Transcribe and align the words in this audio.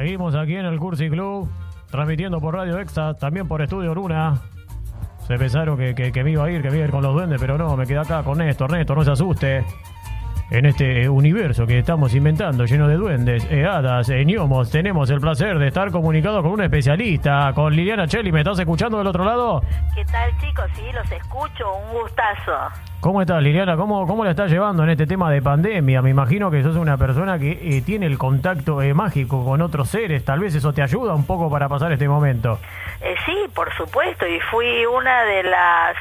Seguimos 0.00 0.34
aquí 0.34 0.56
en 0.56 0.64
el 0.64 0.78
Cursi 0.78 1.10
Club, 1.10 1.46
transmitiendo 1.90 2.40
por 2.40 2.54
Radio 2.54 2.78
Extra, 2.78 3.12
también 3.12 3.46
por 3.46 3.60
Estudio 3.60 3.94
Luna. 3.94 4.40
Se 5.26 5.36
pensaron 5.36 5.76
que, 5.76 5.94
que- 5.94 6.10
que 6.10 6.24
me 6.24 6.30
iba 6.30 6.42
a 6.42 6.50
ir, 6.50 6.62
que 6.62 6.70
me 6.70 6.76
iba 6.76 6.84
a 6.84 6.86
ir 6.86 6.90
con 6.90 7.02
los 7.02 7.12
duendes, 7.12 7.38
pero 7.38 7.58
no, 7.58 7.76
me 7.76 7.84
quedé 7.86 7.98
acá 7.98 8.22
con 8.22 8.38
Néstor. 8.38 8.72
Néstor, 8.72 8.96
no 8.96 9.04
se 9.04 9.10
asuste. 9.10 9.62
En 10.50 10.66
este 10.66 11.08
universo 11.08 11.64
que 11.64 11.78
estamos 11.78 12.12
inventando, 12.12 12.64
lleno 12.64 12.88
de 12.88 12.96
duendes, 12.96 13.46
eh, 13.52 13.64
hadas, 13.64 14.08
eh, 14.08 14.24
gnomos, 14.24 14.68
tenemos 14.68 15.08
el 15.10 15.20
placer 15.20 15.56
de 15.60 15.68
estar 15.68 15.92
comunicados 15.92 16.42
con 16.42 16.50
un 16.50 16.62
especialista, 16.62 17.52
con 17.54 17.72
Liliana 17.72 18.08
Cheli. 18.08 18.32
¿Me 18.32 18.40
estás 18.40 18.58
escuchando 18.58 18.98
del 18.98 19.06
otro 19.06 19.24
lado? 19.24 19.62
¿Qué 19.94 20.04
tal 20.06 20.36
chicos? 20.40 20.64
Sí, 20.74 20.82
los 20.92 21.12
escucho, 21.12 21.72
un 21.72 22.00
gustazo. 22.00 22.52
¿Cómo 23.00 23.22
estás, 23.22 23.42
Liliana? 23.42 23.76
¿Cómo, 23.76 24.06
¿Cómo 24.08 24.24
la 24.24 24.32
estás 24.32 24.50
llevando 24.50 24.82
en 24.82 24.90
este 24.90 25.06
tema 25.06 25.30
de 25.30 25.40
pandemia? 25.40 26.02
Me 26.02 26.10
imagino 26.10 26.50
que 26.50 26.62
sos 26.62 26.76
una 26.76 26.98
persona 26.98 27.38
que 27.38 27.52
eh, 27.52 27.80
tiene 27.80 28.06
el 28.06 28.18
contacto 28.18 28.82
eh, 28.82 28.92
mágico 28.92 29.44
con 29.44 29.62
otros 29.62 29.88
seres. 29.88 30.24
Tal 30.24 30.40
vez 30.40 30.54
eso 30.54 30.72
te 30.72 30.82
ayuda 30.82 31.14
un 31.14 31.24
poco 31.24 31.48
para 31.48 31.68
pasar 31.68 31.92
este 31.92 32.08
momento. 32.08 32.58
Eh, 33.00 33.14
sí, 33.24 33.36
por 33.54 33.72
supuesto, 33.74 34.26
y 34.26 34.38
fui 34.50 34.84
una 34.84 35.22
de 35.22 35.44
las, 35.44 35.96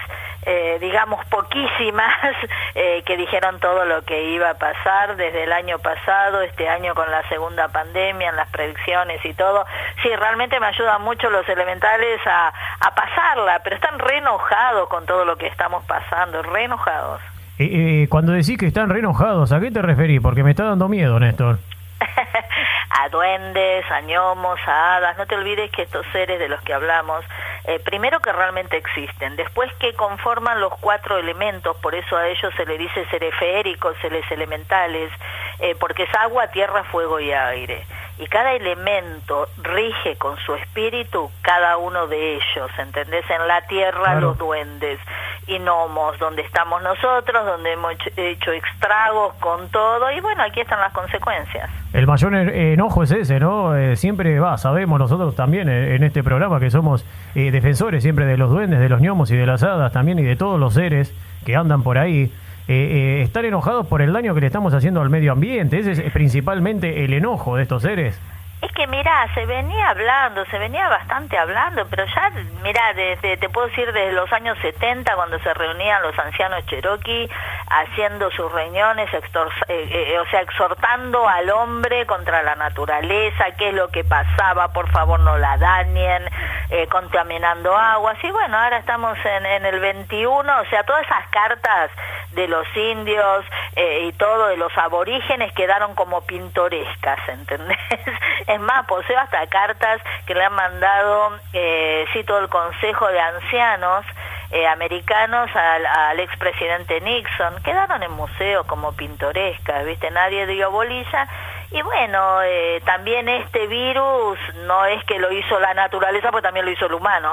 eh, 0.52 0.80
digamos, 0.82 1.24
poquísimas 1.28 2.12
eh, 2.76 3.04
que 3.06 3.18
dijeron 3.18 3.60
todo 3.60 3.86
lo 3.86 4.02
que 4.02 4.32
iba 4.32 4.50
a 4.50 4.54
pasar 4.56 5.16
desde 5.16 5.44
el 5.44 5.54
año 5.54 5.78
pasado, 5.78 6.42
este 6.42 6.68
año 6.68 6.96
con 6.96 7.10
la 7.12 7.22
segunda 7.30 7.68
pandemia, 7.68 8.30
en 8.30 8.36
las 8.36 8.50
predicciones 8.50 9.24
y 9.24 9.34
todo. 9.36 9.64
Sí, 10.02 10.10
realmente 10.16 10.60
me 10.60 10.66
ayudan 10.66 11.04
mucho 11.04 11.30
los 11.30 11.48
elementales 11.48 12.20
a, 12.26 12.48
a 12.80 12.96
pasarla, 12.96 13.62
pero 13.64 13.76
están 13.76 14.00
re 14.00 14.18
enojados 14.18 14.90
con 14.90 15.06
todo 15.06 15.24
lo 15.24 15.36
que 15.36 15.46
estamos 15.46 15.84
pasando, 15.86 16.42
re 16.42 16.64
enojados. 16.64 17.22
Eh, 17.60 18.04
eh, 18.04 18.08
cuando 18.10 18.32
decís 18.32 18.58
que 18.58 18.66
están 18.66 18.90
re 18.90 19.00
enojados, 19.00 19.52
¿a 19.52 19.60
qué 19.60 19.70
te 19.70 19.84
referís? 19.84 20.20
Porque 20.20 20.44
me 20.44 20.50
está 20.50 20.64
dando 20.64 20.90
miedo, 20.90 21.20
Néstor. 21.20 21.60
a 22.90 23.10
duendes, 23.10 23.90
a 23.92 24.02
gnomos, 24.02 24.60
a 24.66 24.96
hadas. 24.96 25.18
No 25.18 25.26
te 25.26 25.36
olvides 25.36 25.72
que 25.72 25.84
estos 25.84 26.06
seres 26.12 26.40
de 26.40 26.50
los 26.50 26.62
que 26.62 26.74
hablamos, 26.74 27.24
eh, 27.66 27.80
primero 27.80 28.20
que 28.20 28.32
realmente 28.32 28.78
existen, 28.78 29.36
después 29.36 29.72
que 29.80 29.94
conforman 29.94 30.60
los 30.60 30.74
cuatro 30.80 31.18
elementos, 31.18 31.76
por 31.78 31.96
eso 31.96 32.18
a 32.18 32.28
ellos 32.28 32.54
se 32.56 32.66
le 32.66 32.78
dice 32.78 33.06
seres 33.10 33.34
feéricos, 33.36 33.98
seres 34.02 34.30
elementales, 34.32 35.12
eh, 35.60 35.76
porque 35.80 36.04
es 36.04 36.16
agua, 36.16 36.48
tierra, 36.48 36.84
fuego 36.86 37.20
y 37.20 37.32
aire. 37.32 37.86
Y 38.22 38.28
cada 38.28 38.52
elemento 38.54 39.48
rige 39.64 40.18
con 40.18 40.36
su 40.46 40.54
espíritu 40.56 41.32
cada 41.42 41.78
uno 41.78 42.06
de 42.08 42.34
ellos, 42.36 42.70
¿entendés? 42.78 43.24
En 43.30 43.48
la 43.48 43.62
tierra 43.68 44.02
Claro. 44.04 44.20
los 44.22 44.38
duendes 44.38 45.00
y 45.48 45.58
gnomos, 45.58 46.20
donde 46.20 46.42
estamos 46.42 46.82
nosotros, 46.84 47.46
donde 47.46 47.72
hemos 47.74 47.94
hecho- 48.18 48.52
estragos 48.52 49.34
con 49.36 49.70
todo, 49.70 50.12
y 50.12 50.20
bueno, 50.20 50.44
aquí 50.44 50.60
están 50.60 50.80
las 50.80 50.92
consecuencias. 50.94 51.70
El 51.94 52.06
mayor 52.08 52.36
enojo 52.36 53.04
es 53.04 53.12
ese, 53.12 53.40
¿no? 53.40 53.76
Eh, 53.76 53.96
siempre 53.96 54.38
va, 54.40 54.58
sabemos 54.58 55.00
nosotros 55.00 55.36
también 55.36 55.70
eh, 55.70 55.96
en 55.96 56.04
este 56.04 56.22
programa 56.22 56.60
que 56.60 56.70
somos 56.70 57.06
eh, 57.36 57.52
defensores 57.52 58.04
siempre 58.04 58.26
de 58.26 58.38
los 58.38 58.50
duendes, 58.52 58.80
de 58.80 58.90
los 58.90 59.00
gnomos 59.02 59.32
y 59.32 59.38
de 59.38 59.46
las 59.46 59.64
hadas 59.64 59.92
también 59.94 60.20
y 60.20 60.24
de 60.24 60.36
todos 60.36 60.60
los 60.60 60.74
seres 60.74 61.14
que 61.46 61.56
andan 61.56 61.84
por 61.84 61.98
ahí. 61.98 62.32
Eh, 62.72 62.74
eh, 62.74 63.22
estar 63.24 63.44
enojados 63.46 63.88
por 63.88 64.04
el 64.04 64.14
daño 64.14 64.36
que 64.36 64.42
le 64.42 64.46
estamos 64.46 64.76
haciendo 64.76 65.02
al 65.02 65.10
medio 65.10 65.32
ambiente, 65.32 65.80
ese 65.80 65.94
es 65.94 66.14
principalmente 66.14 67.04
el 67.04 67.14
enojo 67.14 67.56
de 67.56 67.64
estos 67.64 67.82
seres. 67.82 68.16
Es 68.62 68.72
que 68.74 68.88
mira, 68.88 69.26
se 69.34 69.46
venía 69.46 69.90
hablando, 69.90 70.44
se 70.48 70.60
venía 70.60 70.90
bastante 70.90 71.38
hablando, 71.38 71.88
pero 71.90 72.06
ya, 72.06 72.30
mira, 72.62 72.94
desde, 72.94 73.38
te 73.38 73.48
puedo 73.48 73.68
decir 73.68 73.86
desde 73.94 74.12
los 74.12 74.32
años 74.34 74.58
70, 74.62 75.16
cuando 75.16 75.40
se 75.40 75.54
reunían 75.54 76.02
los 76.02 76.18
ancianos 76.20 76.66
cherokee, 76.66 77.30
haciendo 77.70 78.30
sus 78.32 78.52
reuniones, 78.52 79.10
eh, 79.14 79.22
eh, 79.70 80.20
o 80.20 80.26
sea, 80.26 80.42
exhortando 80.42 81.26
al 81.26 81.50
hombre 81.52 82.06
contra 82.06 82.44
la 82.44 82.56
naturaleza, 82.56 83.46
qué 83.58 83.70
es 83.70 83.76
lo 83.76 83.88
que 83.88 84.04
pasaba, 84.04 84.74
por 84.74 84.92
favor 84.92 85.22
no 85.22 85.38
la 85.38 85.56
dañen, 85.56 86.24
eh, 86.70 86.86
contaminando 86.88 87.74
aguas, 87.78 88.18
y 88.22 88.30
bueno, 88.30 88.58
ahora 88.58 88.80
estamos 88.80 89.18
en, 89.24 89.46
en 89.46 89.66
el 89.68 89.80
21, 89.80 90.60
o 90.60 90.66
sea, 90.66 90.84
todas 90.84 91.06
esas 91.06 91.28
cartas 91.30 91.92
de 92.34 92.48
los 92.48 92.66
indios 92.76 93.46
eh, 93.76 94.08
y 94.08 94.12
todo 94.14 94.48
de 94.48 94.58
los 94.58 94.76
aborígenes 94.78 95.52
quedaron 95.54 95.96
como 95.96 96.22
pintorescas, 96.22 97.20
¿entendés? 97.28 97.78
Es 98.50 98.60
más, 98.60 98.84
poseo 98.88 99.20
hasta 99.20 99.46
cartas 99.46 100.02
que 100.26 100.34
le 100.34 100.44
han 100.44 100.54
mandado, 100.54 101.38
eh, 101.54 102.04
sí, 102.12 102.24
todo 102.24 102.40
el 102.40 102.50
Consejo 102.50 103.08
de 103.08 103.20
Ancianos 103.20 104.04
eh, 104.50 104.66
americanos 104.66 105.56
al, 105.56 105.86
al 105.86 106.20
expresidente 106.20 107.00
Nixon. 107.00 107.62
Quedaron 107.62 108.02
en 108.02 108.12
museos 108.14 108.66
como 108.66 108.94
pintorescas, 108.94 109.86
¿viste? 109.86 110.10
Nadie 110.10 110.48
dio 110.48 110.72
bolilla. 110.72 111.28
Y 111.70 111.84
bueno, 111.84 112.42
eh, 112.42 112.82
también 112.86 113.30
este 113.30 113.68
virus 113.68 114.40
no 114.66 114.84
es 114.86 115.04
que 115.06 115.20
lo 115.20 115.32
hizo 115.32 115.60
la 115.60 115.76
naturaleza, 115.76 116.32
pues 116.32 116.42
también 116.42 116.66
lo 116.66 116.72
hizo 116.72 116.88
el 116.88 116.94
humano. 116.96 117.32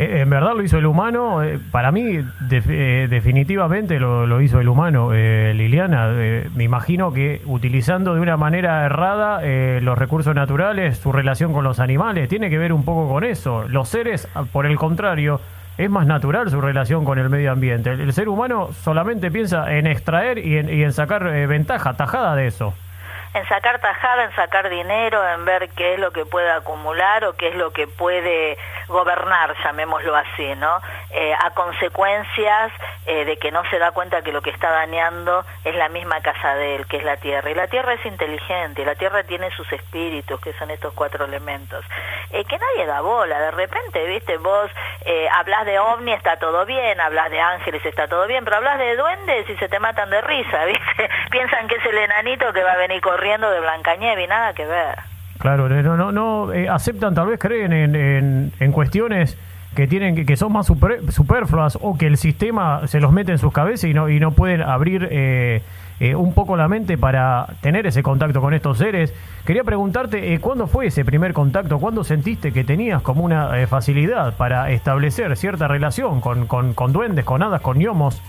Eh, 0.00 0.22
en 0.22 0.30
verdad 0.30 0.54
lo 0.56 0.62
hizo 0.62 0.78
el 0.78 0.86
humano, 0.86 1.42
eh, 1.42 1.58
para 1.70 1.92
mí 1.92 2.24
def- 2.48 2.70
eh, 2.70 3.06
definitivamente 3.10 4.00
lo, 4.00 4.40
hizo 4.40 4.58
el 4.58 4.68
humano, 4.68 5.12
Liliana. 5.12 6.08
Me 6.54 6.64
imagino 6.64 7.12
que 7.12 7.42
utilizando 7.44 8.14
de 8.14 8.20
una 8.20 8.38
manera 8.38 8.86
errada 8.86 9.42
los 9.80 9.98
recursos 9.98 10.34
naturales, 10.34 10.96
su 10.96 11.12
relación 11.12 11.52
con 11.52 11.64
los 11.64 11.80
animales, 11.80 12.30
tiene 12.30 12.48
que 12.48 12.56
ver 12.56 12.72
un 12.72 12.82
poco 12.82 13.08
con 13.12 13.24
eso. 13.24 13.68
Los 13.68 13.90
seres, 13.90 14.26
ah, 14.34 14.44
por 14.50 14.64
el 14.64 14.76
contrario, 14.76 15.38
es 15.76 15.90
más 15.90 16.06
natural 16.06 16.48
su 16.48 16.62
relación 16.62 17.04
con 17.04 17.18
el 17.18 17.28
medio 17.28 17.52
ambiente. 17.52 17.90
El, 17.90 18.00
el 18.00 18.12
ser 18.14 18.30
humano 18.30 18.70
solamente 18.82 19.30
piensa 19.30 19.70
en 19.76 19.86
extraer 19.86 20.38
y 20.38 20.56
en, 20.56 20.72
y 20.72 20.82
en 20.82 20.94
sacar 20.94 21.24
ventaja, 21.46 21.92
tajada 21.92 22.34
de 22.36 22.46
eso. 22.46 22.72
En 23.32 23.46
sacar 23.48 23.78
tajada, 23.80 24.24
en 24.24 24.34
sacar 24.34 24.68
dinero, 24.68 25.26
en 25.28 25.44
ver 25.44 25.68
qué 25.70 25.94
es 25.94 26.00
lo 26.00 26.10
que 26.10 26.26
puede 26.26 26.50
acumular 26.50 27.24
o 27.24 27.34
qué 27.34 27.48
es 27.48 27.54
lo 27.54 27.72
que 27.72 27.86
puede 27.86 28.58
gobernar, 28.88 29.54
llamémoslo 29.62 30.16
así, 30.16 30.54
¿no? 30.56 30.80
Eh, 31.10 31.32
a 31.38 31.50
consecuencias 31.50 32.72
eh, 33.06 33.24
de 33.24 33.36
que 33.36 33.52
no 33.52 33.62
se 33.70 33.78
da 33.78 33.92
cuenta 33.92 34.22
que 34.22 34.32
lo 34.32 34.42
que 34.42 34.50
está 34.50 34.70
dañando 34.70 35.44
es 35.64 35.76
la 35.76 35.88
misma 35.88 36.20
casa 36.20 36.54
de 36.56 36.76
él, 36.76 36.86
que 36.86 36.96
es 36.96 37.04
la 37.04 37.18
tierra. 37.18 37.50
Y 37.50 37.54
la 37.54 37.68
tierra 37.68 37.94
es 37.94 38.04
inteligente, 38.04 38.84
la 38.84 38.96
tierra 38.96 39.22
tiene 39.22 39.50
sus 39.52 39.72
espíritus, 39.72 40.40
que 40.40 40.52
son 40.54 40.70
estos 40.70 40.92
cuatro 40.94 41.24
elementos. 41.24 41.84
Eh, 42.32 42.44
que 42.44 42.58
nadie 42.58 42.86
da 42.86 43.00
bola, 43.00 43.38
de 43.38 43.50
repente, 43.52 44.04
viste, 44.06 44.38
vos 44.38 44.70
eh, 45.04 45.28
hablas 45.32 45.66
de 45.66 45.78
ovni, 45.78 46.12
está 46.12 46.36
todo 46.36 46.66
bien, 46.66 47.00
hablas 47.00 47.30
de 47.30 47.40
ángeles, 47.40 47.84
está 47.86 48.08
todo 48.08 48.26
bien, 48.26 48.44
pero 48.44 48.56
hablas 48.56 48.78
de 48.78 48.96
duendes 48.96 49.48
y 49.48 49.56
se 49.56 49.68
te 49.68 49.78
matan 49.78 50.10
de 50.10 50.20
risa, 50.20 50.64
viste. 50.66 51.10
Piensan 51.30 51.68
que 51.68 51.76
es 51.76 51.86
el 51.86 51.98
enanito 51.98 52.52
que 52.52 52.64
va 52.64 52.72
a 52.72 52.76
venir 52.76 53.00
corriendo 53.00 53.19
de 53.20 53.60
Blancanieves 53.60 54.28
nada 54.28 54.52
que 54.54 54.64
ver. 54.64 54.96
Claro, 55.38 55.68
no, 55.68 55.96
no, 55.96 56.12
no 56.12 56.52
eh, 56.52 56.68
aceptan, 56.68 57.14
tal 57.14 57.28
vez 57.28 57.38
creen 57.38 57.72
en, 57.72 57.94
en, 57.94 58.52
en 58.60 58.72
cuestiones 58.72 59.38
que 59.74 59.86
tienen 59.86 60.14
que, 60.16 60.26
que 60.26 60.36
son 60.36 60.52
más 60.52 60.66
super- 60.66 61.12
superfluas 61.12 61.78
o 61.80 61.96
que 61.96 62.06
el 62.06 62.16
sistema 62.16 62.86
se 62.88 63.00
los 63.00 63.12
mete 63.12 63.32
en 63.32 63.38
sus 63.38 63.52
cabezas 63.52 63.84
y 63.84 63.94
no 63.94 64.08
y 64.08 64.18
no 64.18 64.32
pueden 64.32 64.62
abrir 64.62 65.08
eh, 65.10 65.62
eh, 66.00 66.14
un 66.14 66.34
poco 66.34 66.56
la 66.56 66.66
mente 66.66 66.98
para 66.98 67.46
tener 67.60 67.86
ese 67.86 68.02
contacto 68.02 68.40
con 68.40 68.52
estos 68.52 68.78
seres. 68.78 69.14
Quería 69.46 69.62
preguntarte, 69.64 70.34
eh, 70.34 70.40
¿cuándo 70.40 70.66
fue 70.66 70.86
ese 70.86 71.04
primer 71.04 71.32
contacto? 71.32 71.78
¿Cuándo 71.78 72.04
sentiste 72.04 72.52
que 72.52 72.64
tenías 72.64 73.00
como 73.00 73.22
una 73.24 73.60
eh, 73.60 73.66
facilidad 73.66 74.36
para 74.36 74.70
establecer 74.70 75.36
cierta 75.36 75.68
relación 75.68 76.20
con, 76.20 76.46
con, 76.46 76.74
con 76.74 76.92
duendes, 76.92 77.24
con 77.24 77.42
hadas, 77.42 77.60
con 77.60 77.78
gnomos? 77.78 78.20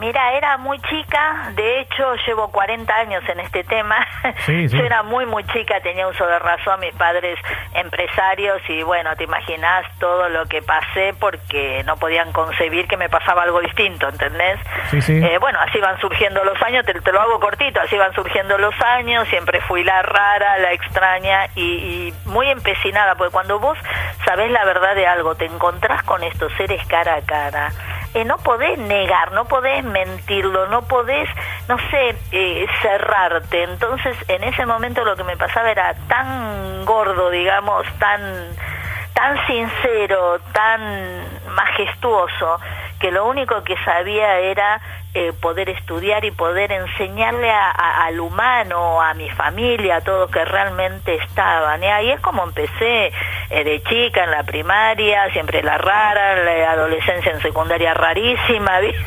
Mira, 0.00 0.32
era 0.32 0.56
muy 0.56 0.80
chica, 0.80 1.50
de 1.54 1.80
hecho 1.80 2.14
llevo 2.26 2.48
40 2.48 2.94
años 2.94 3.22
en 3.28 3.40
este 3.40 3.64
tema. 3.64 4.06
Sí, 4.46 4.68
sí. 4.68 4.78
Yo 4.78 4.84
era 4.84 5.02
muy, 5.02 5.26
muy 5.26 5.44
chica, 5.44 5.80
tenía 5.80 6.06
uso 6.08 6.26
de 6.26 6.38
razón, 6.38 6.80
mis 6.80 6.94
padres 6.94 7.38
empresarios 7.74 8.60
y 8.68 8.82
bueno, 8.82 9.14
te 9.16 9.24
imaginas 9.24 9.84
todo 9.98 10.28
lo 10.28 10.46
que 10.46 10.62
pasé 10.62 11.14
porque 11.18 11.82
no 11.84 11.96
podían 11.96 12.32
concebir 12.32 12.86
que 12.88 12.96
me 12.96 13.08
pasaba 13.08 13.42
algo 13.42 13.60
distinto, 13.60 14.08
¿entendés? 14.08 14.58
Sí, 14.90 15.02
sí. 15.02 15.20
Eh, 15.22 15.38
bueno, 15.38 15.58
así 15.60 15.78
van 15.78 15.98
surgiendo 16.00 16.42
los 16.44 16.60
años, 16.62 16.86
te, 16.86 16.94
te 16.94 17.12
lo 17.12 17.20
hago 17.20 17.38
cortito, 17.38 17.80
así 17.80 17.96
van 17.96 18.14
surgiendo 18.14 18.56
los 18.58 18.74
años, 18.80 19.28
siempre 19.28 19.60
fui 19.62 19.84
la 19.84 20.02
rara, 20.02 20.58
la 20.58 20.72
extraña 20.72 21.46
y, 21.54 21.62
y 21.62 22.14
muy 22.26 22.48
empecinada, 22.48 23.14
porque 23.14 23.32
cuando 23.32 23.58
vos 23.58 23.78
sabés 24.24 24.50
la 24.50 24.64
verdad 24.64 24.94
de 24.94 25.06
algo, 25.06 25.34
te 25.34 25.46
encontrás 25.46 26.02
con 26.04 26.22
estos 26.22 26.52
seres 26.54 26.84
cara 26.86 27.16
a 27.16 27.22
cara, 27.22 27.70
eh, 28.14 28.24
no 28.24 28.36
podés 28.38 28.78
negar, 28.78 29.32
no 29.32 29.44
podés 29.44 29.84
mentirlo, 29.84 30.66
no 30.68 30.82
podés, 30.82 31.28
no 31.68 31.76
sé, 31.90 32.16
eh, 32.32 32.66
cerrarte. 32.82 33.62
Entonces, 33.62 34.16
en 34.28 34.44
ese 34.44 34.66
momento 34.66 35.04
lo 35.04 35.16
que 35.16 35.24
me 35.24 35.36
pasaba 35.36 35.70
era 35.70 35.94
tan 36.08 36.84
gordo, 36.84 37.30
digamos, 37.30 37.86
tan 37.98 38.20
tan 39.14 39.46
sincero, 39.46 40.40
tan 40.52 41.24
majestuoso, 41.54 42.58
que 43.00 43.10
lo 43.10 43.26
único 43.26 43.62
que 43.64 43.76
sabía 43.84 44.38
era 44.38 44.80
eh, 45.12 45.32
poder 45.40 45.68
estudiar 45.68 46.24
y 46.24 46.30
poder 46.30 46.70
enseñarle 46.70 47.50
a, 47.50 48.04
al 48.04 48.20
humano, 48.20 49.02
a 49.02 49.12
mi 49.14 49.28
familia, 49.30 49.96
a 49.96 50.00
todos 50.02 50.30
que 50.30 50.44
realmente 50.44 51.16
estaban. 51.16 51.82
Y 51.82 51.86
ahí 51.86 52.10
es 52.10 52.20
como 52.20 52.44
empecé 52.44 53.06
eh, 53.50 53.64
de 53.64 53.82
chica 53.82 54.22
en 54.24 54.30
la 54.30 54.44
primaria, 54.44 55.28
siempre 55.32 55.62
la 55.64 55.78
rara, 55.78 56.36
la 56.44 56.70
adolescencia 56.70 57.32
en 57.32 57.40
secundaria 57.40 57.92
rarísima, 57.92 58.78
¿viste? 58.80 59.02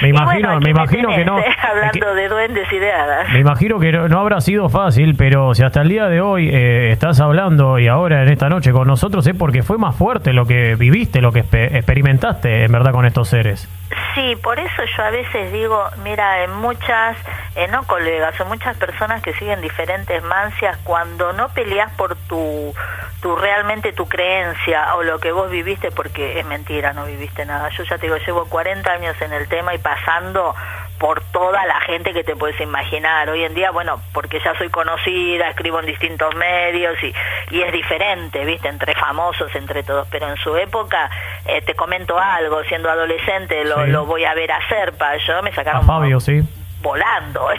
Me 0.00 0.08
imagino, 0.08 0.60
me 0.60 0.70
imagino 0.70 1.08
que 1.14 1.24
no. 1.24 1.36
Hablando 1.36 2.14
de 2.14 2.28
duendes 2.28 2.72
y 2.72 2.78
de 2.78 2.92
hadas. 2.92 3.28
Me 3.32 3.40
imagino 3.40 3.78
que 3.78 3.92
no, 3.92 4.18
habrá 4.18 4.40
sido 4.40 4.70
fácil, 4.70 5.14
pero 5.16 5.54
si 5.54 5.62
hasta 5.62 5.82
el 5.82 5.88
día 5.88 6.06
de 6.06 6.22
hoy 6.22 6.48
eh, 6.48 6.90
estás 6.92 7.20
hablando 7.20 7.78
y 7.78 7.88
ahora 7.88 8.22
en 8.22 8.30
esta 8.30 8.48
noche 8.48 8.72
con 8.72 8.86
nosotros 8.88 9.26
es 9.26 9.36
porque 9.36 9.62
fue 9.62 9.76
más 9.76 9.94
fuerte 9.94 10.32
lo 10.32 10.46
que 10.46 10.74
viviste, 10.74 11.20
lo 11.20 11.32
que 11.32 11.40
experimentaste 11.40 12.64
en 12.64 12.72
verdad 12.72 12.92
con 12.92 13.04
estos 13.04 13.28
seres. 13.28 13.68
Sí, 14.14 14.34
por 14.42 14.58
eso 14.58 14.82
yo 14.96 15.04
a 15.04 15.10
veces 15.10 15.52
digo, 15.52 15.88
mira, 16.02 16.42
en 16.42 16.52
muchas, 16.54 17.16
eh, 17.54 17.68
no 17.68 17.86
colegas, 17.86 18.40
o 18.40 18.44
muchas 18.46 18.76
personas 18.76 19.22
que 19.22 19.32
siguen 19.34 19.60
diferentes 19.60 20.22
mancias, 20.24 20.76
cuando 20.82 21.32
no 21.32 21.50
peleas 21.50 21.92
por 21.92 22.16
tu, 22.28 22.74
tu 23.20 23.36
realmente 23.36 23.92
tu 23.92 24.08
creencia 24.08 24.96
o 24.96 25.04
lo 25.04 25.20
que 25.20 25.30
vos 25.30 25.50
viviste, 25.50 25.92
porque 25.92 26.40
es 26.40 26.46
mentira, 26.46 26.92
no 26.94 27.04
viviste 27.04 27.44
nada. 27.44 27.68
Yo 27.68 27.84
ya 27.84 27.96
te 27.98 28.06
digo, 28.06 28.16
llevo 28.16 28.46
40 28.46 28.90
años 28.90 29.20
en 29.20 29.32
el 29.32 29.48
tema 29.48 29.74
y 29.74 29.78
pasando 29.78 30.54
por 30.98 31.22
toda 31.32 31.64
la 31.66 31.80
gente 31.82 32.12
que 32.12 32.24
te 32.24 32.36
puedes 32.36 32.60
imaginar. 32.60 33.28
Hoy 33.28 33.44
en 33.44 33.54
día, 33.54 33.70
bueno, 33.70 34.00
porque 34.12 34.40
ya 34.44 34.56
soy 34.56 34.68
conocida, 34.70 35.50
escribo 35.50 35.80
en 35.80 35.86
distintos 35.86 36.34
medios 36.34 36.96
y, 37.02 37.12
y 37.50 37.62
es 37.62 37.72
diferente, 37.72 38.44
¿viste? 38.44 38.68
Entre 38.68 38.94
famosos, 38.94 39.54
entre 39.54 39.82
todos. 39.82 40.08
Pero 40.10 40.28
en 40.28 40.36
su 40.36 40.56
época, 40.56 41.10
eh, 41.46 41.62
te 41.62 41.74
comento 41.74 42.18
algo, 42.18 42.62
siendo 42.64 42.90
adolescente 42.90 43.64
lo, 43.64 43.86
lo 43.86 44.06
voy 44.06 44.24
a 44.24 44.34
ver 44.34 44.52
a 44.52 44.66
Serpa. 44.68 45.16
Yo 45.18 45.42
me 45.42 45.52
sacaron... 45.52 45.82
A 45.82 45.86
Fabio, 45.86 46.20
sí 46.20 46.42
volando. 46.82 47.48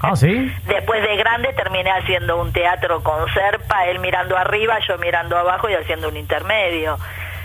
Ah, 0.00 0.16
sí. 0.16 0.52
Después 0.66 1.00
de 1.00 1.16
grande 1.16 1.52
terminé 1.52 1.92
haciendo 1.92 2.40
un 2.40 2.52
teatro 2.52 3.04
con 3.04 3.32
Serpa, 3.32 3.86
él 3.86 4.00
mirando 4.00 4.36
arriba, 4.36 4.80
yo 4.80 4.98
mirando 4.98 5.38
abajo 5.38 5.70
y 5.70 5.74
haciendo 5.74 6.08
un 6.08 6.16
intermedio. 6.16 6.98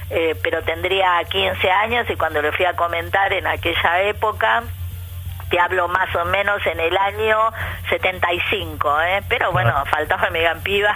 Eh, 0.10 0.36
pero 0.42 0.64
tendría 0.64 1.24
15 1.30 1.70
años 1.70 2.10
y 2.10 2.16
cuando 2.16 2.42
le 2.42 2.52
fui 2.52 2.66
a 2.66 2.74
comentar 2.74 3.32
en 3.32 3.46
aquella 3.46 4.02
época, 4.02 4.64
te 5.52 5.60
hablo 5.60 5.88
más 5.90 6.16
o 6.16 6.26
menos 6.26 6.66
en 6.66 6.80
el 6.80 6.98
año 6.98 7.38
75, 7.90 9.02
¿eh? 9.02 9.22
Pero 9.28 9.52
bueno, 9.52 9.74
faltaba 9.86 10.30
mi 10.32 10.40
gampiva, 10.40 10.96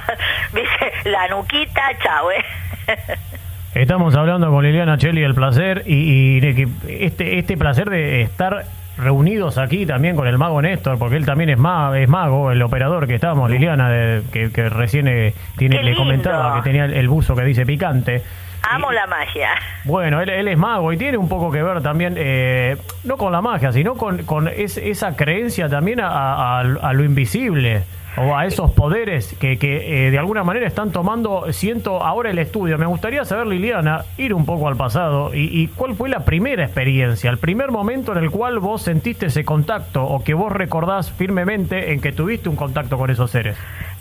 la 1.04 1.28
nuquita, 1.28 1.82
chao, 2.02 2.32
¿eh? 2.32 2.44
Estamos 3.76 4.16
hablando 4.16 4.50
con 4.50 4.64
Liliana 4.64 4.98
Cheli 4.98 5.22
del 5.22 5.36
placer 5.36 5.84
y, 5.86 6.40
y 6.40 6.68
este, 6.88 7.38
este 7.38 7.58
placer 7.58 7.90
de 7.90 8.22
estar 8.22 8.64
reunidos 8.98 9.58
aquí 9.58 9.86
también 9.86 10.16
con 10.16 10.28
el 10.28 10.38
mago 10.38 10.62
Néstor, 10.62 10.98
porque 10.98 11.18
él 11.18 11.26
también 11.26 11.50
es, 11.50 11.58
es 11.58 12.10
mago, 12.10 12.52
el 12.52 12.62
operador 12.62 13.08
que 13.08 13.16
estábamos, 13.16 13.52
Liliana, 13.52 13.90
de, 13.90 14.22
que, 14.32 14.70
recién 14.70 15.10
eh, 15.10 15.34
tiene, 15.58 15.84
le 15.84 15.96
comentaba 15.96 16.56
que 16.56 16.62
tenía 16.62 16.86
el, 16.86 17.10
buzo 17.10 17.36
que 17.36 17.44
dice 17.44 17.66
picante. 17.66 18.24
Amo 18.64 18.92
la 18.92 19.06
magia. 19.08 19.50
Bueno, 19.84 20.22
él, 20.22 20.30
él, 20.30 20.48
es 20.48 20.58
mago 20.58 20.92
y 20.92 20.98
tiene 20.98 21.18
un 21.18 21.30
poco 21.30 21.52
que 21.52 21.62
ver 21.62 21.82
también, 21.82 22.16
eh, 22.18 22.78
no 23.04 23.18
con 23.18 23.32
la 23.32 23.42
magia, 23.42 23.72
sino 23.72 23.96
con, 23.96 24.24
con 24.24 24.48
esa 24.48 25.16
creencia 25.16 25.70
también 25.70 26.00
a, 26.02 26.64
lo 26.64 27.04
invisible 27.04 27.84
o 28.18 28.36
a 28.36 28.46
esos 28.46 28.72
poderes 28.72 29.36
que, 29.40 29.58
que 29.58 30.08
eh, 30.08 30.12
de 30.12 30.18
alguna 30.18 30.44
manera 30.44 30.68
están 30.68 30.92
tomando, 30.92 31.52
siento 31.52 32.02
ahora 32.04 32.32
el 32.32 32.40
estudio. 32.40 32.78
Me 32.78 32.86
gustaría 32.86 33.26
saber, 33.26 33.48
Liliana, 33.48 34.06
ir 34.18 34.34
un 34.34 34.46
poco 34.46 34.68
al 34.68 34.78
pasado 34.78 35.32
y, 35.34 35.68
cuál 35.76 35.96
fue 35.96 36.10
la 36.10 36.24
primera 36.24 36.64
experiencia, 36.64 37.30
el 37.30 37.38
primer 37.38 37.72
momento 37.72 38.14
en 38.14 38.24
el 38.24 38.32
cual 38.32 38.60
vos 38.60 38.82
sentiste 38.84 39.28
ese 39.28 39.44
contacto 39.44 40.04
o 40.04 40.24
que 40.24 40.34
vos 40.34 40.52
recordás 40.52 41.12
firmemente 41.12 41.92
en 41.92 42.00
que 42.00 42.12
tuviste 42.12 42.50
un 42.50 42.56
contacto 42.56 42.98
con 42.98 43.10
esos 43.10 43.32
seres. 43.32 43.58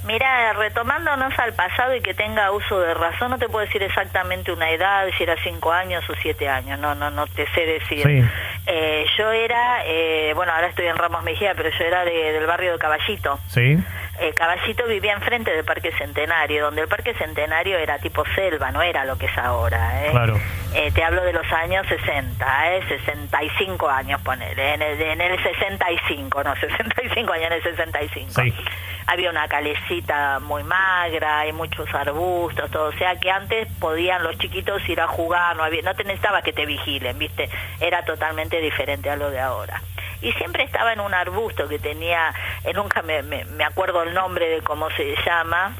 Mira, 0.06 0.53
retomándonos 0.53 1.39
al 1.39 1.55
pasado 1.55 1.95
y 1.95 2.01
que 2.01 2.15
tenga 2.15 2.51
uso 2.53 2.79
de 2.81 2.95
razón, 2.95 3.31
no 3.31 3.39
te 3.39 3.49
puedo 3.49 3.65
decir 3.65 3.83
exactamente 3.83 4.53
una 4.53 4.71
edad, 4.71 5.06
si 5.17 5.23
era 5.23 5.35
cinco 5.43 5.73
años 5.73 6.05
o 6.11 6.15
siete 6.21 6.49
años, 6.49 6.79
no, 6.79 6.95
no, 6.95 7.11
no 7.11 7.27
te 7.27 7.47
sé 7.55 7.62
decir. 7.65 8.29
Eh, 8.67 9.06
yo 9.17 9.33
era, 9.33 9.85
eh, 9.87 10.33
bueno, 10.35 10.53
ahora 10.53 10.69
estoy 10.69 10.87
en 10.87 10.97
Ramos 10.97 11.23
Mejía, 11.23 11.55
pero 11.55 11.71
yo 11.71 11.85
era 11.85 12.05
del 12.05 12.47
barrio 12.47 12.73
de 12.73 12.79
Caballito. 12.79 13.39
Sí. 13.49 13.79
Eh, 14.21 14.33
Caballito 14.35 14.87
vivía 14.87 15.12
enfrente 15.15 15.51
del 15.51 15.65
Parque 15.65 15.91
Centenario, 15.99 16.67
donde 16.67 16.83
el 16.83 16.89
Parque 16.89 17.15
Centenario 17.15 17.79
era 17.79 17.99
tipo 17.99 18.25
selva, 18.35 18.71
no 18.71 18.81
era 18.81 19.05
lo 19.05 19.19
que 19.19 19.27
es 19.27 19.37
ahora. 19.37 20.06
¿eh? 20.06 20.11
Claro. 20.11 20.39
Eh, 20.75 20.93
te 20.93 21.03
hablo 21.03 21.25
de 21.25 21.33
los 21.33 21.51
años 21.53 21.85
60, 21.89 22.75
¿eh? 22.75 22.83
65 22.89 23.89
años, 23.89 24.21
ponele, 24.23 24.75
en 24.75 24.83
el, 24.83 25.01
en 25.01 25.21
el 25.21 25.43
65, 25.43 26.45
no, 26.45 26.55
65 26.56 27.33
años, 27.33 27.47
en 27.47 27.53
el 27.55 27.62
65. 27.62 28.43
Sí. 28.43 28.55
Había 29.06 29.31
una 29.31 29.49
calecita 29.49 30.41
muy 30.41 30.62
magra, 30.65 31.47
y 31.47 31.53
muchos 31.53 31.93
arbustos, 31.95 32.71
todo, 32.71 32.89
o 32.89 32.93
sea 32.93 33.17
que 33.17 33.31
antes 33.31 33.69
podían 33.79 34.23
los 34.23 34.39
chiquitos 34.39 34.87
ir 34.89 35.01
a 35.01 35.09
jugar, 35.09 35.56
no, 35.56 35.65
había, 35.65 35.83
te 35.95 36.05
necesitaba 36.05 36.43
que 36.43 36.53
te 36.53 36.67
vigilen, 36.67 37.19
¿viste? 37.19 37.49
Era 37.81 38.05
totalmente 38.05 38.61
diferente 38.61 39.11
a 39.11 39.17
lo 39.17 39.31
de 39.31 39.41
ahora 39.41 39.81
y 40.25 40.33
siempre 40.33 40.65
estaba 40.65 40.93
en 40.93 41.01
un 41.01 41.12
arbusto 41.12 41.69
que 41.69 41.79
tenía, 41.79 42.33
eh, 42.65 42.73
nunca 42.73 43.03
me, 43.03 43.23
me, 43.23 43.65
acuerdo 43.65 44.03
el 44.03 44.15
nombre 44.15 44.49
de 44.49 44.62
cómo 44.62 44.91
se 44.91 45.15
llama, 45.25 45.77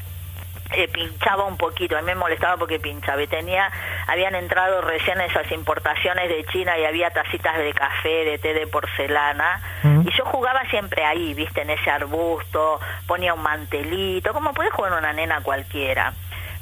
eh, 0.71 0.87
pinchaba 0.87 1.45
un 1.45 1.57
poquito, 1.57 1.97
a 1.97 2.01
mí 2.01 2.07
me 2.07 2.15
molestaba 2.15 2.57
porque 2.57 2.79
pinchaba 2.79 3.21
y 3.21 3.27
tenía, 3.27 3.69
habían 4.07 4.35
entrado 4.35 4.81
recién 4.81 5.21
esas 5.21 5.51
importaciones 5.51 6.27
de 6.29 6.43
China 6.45 6.77
y 6.77 6.85
había 6.85 7.11
tacitas 7.11 7.57
de 7.57 7.73
café, 7.73 8.25
de 8.25 8.37
té 8.39 8.53
de 8.53 8.67
porcelana 8.67 9.61
y 9.83 10.11
yo 10.17 10.25
jugaba 10.25 10.63
siempre 10.69 11.03
ahí, 11.03 11.33
viste, 11.33 11.61
en 11.61 11.69
ese 11.69 11.89
arbusto, 11.89 12.79
ponía 13.07 13.33
un 13.33 13.43
mantelito, 13.43 14.33
como 14.33 14.53
puede 14.53 14.71
jugar 14.71 14.93
una 14.93 15.13
nena 15.13 15.41
cualquiera 15.41 16.13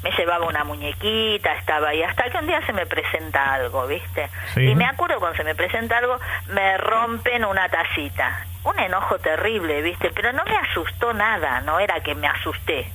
me 0.04 0.10
llevaba 0.10 0.46
una 0.46 0.64
muñequita, 0.64 1.54
estaba 1.54 1.88
ahí, 1.88 2.02
hasta 2.02 2.24
que 2.24 2.36
un 2.36 2.46
día 2.46 2.60
se 2.66 2.74
me 2.74 2.84
presenta 2.84 3.54
algo, 3.54 3.86
¿viste? 3.86 4.28
Y 4.56 4.74
me 4.74 4.84
acuerdo 4.84 5.18
cuando 5.18 5.38
se 5.38 5.44
me 5.44 5.54
presenta 5.54 5.96
algo, 5.96 6.20
me 6.48 6.76
rompen 6.76 7.42
una 7.42 7.70
tacita. 7.70 8.44
Un 8.64 8.78
enojo 8.78 9.18
terrible, 9.18 9.80
¿viste? 9.80 10.10
Pero 10.14 10.32
no 10.34 10.44
me 10.44 10.56
asustó 10.56 11.14
nada, 11.14 11.62
no 11.62 11.80
era 11.80 12.00
que 12.00 12.14
me 12.14 12.26
asusté. 12.26 12.92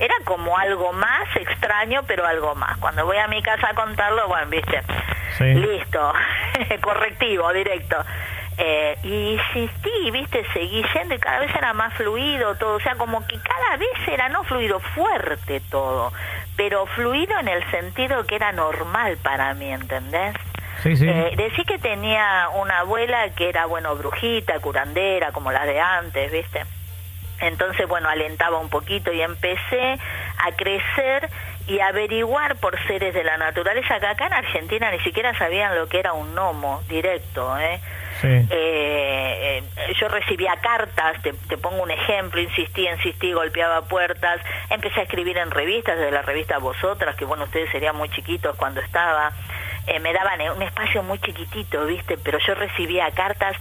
Era 0.00 0.14
como 0.24 0.56
algo 0.56 0.92
más 0.94 1.28
extraño, 1.36 2.02
pero 2.06 2.26
algo 2.26 2.54
más. 2.54 2.78
Cuando 2.78 3.04
voy 3.04 3.18
a 3.18 3.28
mi 3.28 3.42
casa 3.42 3.68
a 3.70 3.74
contarlo, 3.74 4.26
bueno, 4.28 4.48
¿viste? 4.48 4.80
Listo, 5.40 6.12
correctivo, 6.80 7.52
directo. 7.52 7.96
Eh, 8.56 8.98
y 9.02 9.32
insistí, 9.32 10.10
viste, 10.10 10.44
seguí 10.52 10.82
yendo 10.94 11.14
y 11.14 11.18
cada 11.18 11.40
vez 11.40 11.54
era 11.54 11.72
más 11.72 11.94
fluido 11.94 12.54
todo, 12.56 12.76
o 12.76 12.80
sea, 12.80 12.94
como 12.96 13.26
que 13.26 13.38
cada 13.40 13.76
vez 13.78 14.08
era 14.08 14.28
no 14.28 14.42
fluido, 14.44 14.80
fuerte 14.80 15.62
todo, 15.70 16.12
pero 16.56 16.84
fluido 16.86 17.38
en 17.38 17.48
el 17.48 17.70
sentido 17.70 18.26
que 18.26 18.36
era 18.36 18.52
normal 18.52 19.16
para 19.22 19.54
mí, 19.54 19.70
¿entendés? 19.72 20.34
Sí, 20.82 20.96
sí. 20.96 21.08
Eh, 21.08 21.32
decí 21.36 21.64
que 21.64 21.78
tenía 21.78 22.48
una 22.54 22.80
abuela 22.80 23.30
que 23.30 23.48
era, 23.48 23.66
bueno, 23.66 23.96
brujita, 23.96 24.58
curandera, 24.60 25.32
como 25.32 25.52
las 25.52 25.66
de 25.66 25.80
antes, 25.80 26.30
¿viste? 26.32 26.64
Entonces, 27.40 27.88
bueno, 27.88 28.08
alentaba 28.08 28.58
un 28.58 28.68
poquito 28.68 29.12
y 29.12 29.22
empecé 29.22 29.98
a 30.38 30.52
crecer 30.56 31.28
y 31.66 31.78
averiguar 31.80 32.56
por 32.56 32.76
seres 32.86 33.14
de 33.14 33.22
la 33.22 33.36
naturaleza, 33.36 34.00
que 34.00 34.06
acá 34.06 34.26
en 34.26 34.32
Argentina 34.32 34.90
ni 34.90 34.98
siquiera 35.00 35.36
sabían 35.38 35.76
lo 35.76 35.88
que 35.88 36.00
era 36.00 36.12
un 36.12 36.34
gnomo 36.34 36.82
directo, 36.88 37.58
¿eh? 37.58 37.80
Eh, 38.22 38.46
eh, 38.50 39.62
yo 39.98 40.08
recibía 40.08 40.54
cartas, 40.60 41.22
te, 41.22 41.32
pongo 41.56 41.82
un 41.82 41.90
ejemplo, 41.90 42.40
insistí, 42.40 42.86
insistí, 42.86 43.32
golpeaba 43.32 43.82
puertas, 43.82 44.40
empecé 44.68 45.00
a 45.00 45.02
escribir 45.04 45.38
en 45.38 45.50
revistas, 45.50 45.98
de 45.98 46.10
la 46.10 46.22
revista 46.22 46.58
Vosotras, 46.58 47.16
que 47.16 47.24
bueno, 47.24 47.44
ustedes 47.44 47.70
serían 47.70 47.96
muy 47.96 48.08
chiquitos 48.10 48.56
cuando 48.56 48.80
estaba, 48.80 49.32
eh, 49.86 50.00
me 50.00 50.12
daban 50.12 50.40
un 50.54 50.62
espacio 50.62 51.02
muy 51.02 51.18
chiquitito, 51.20 51.86
¿viste? 51.86 52.18
Pero 52.18 52.38
yo 52.46 52.54
recibía 52.54 53.10
cartas 53.12 53.56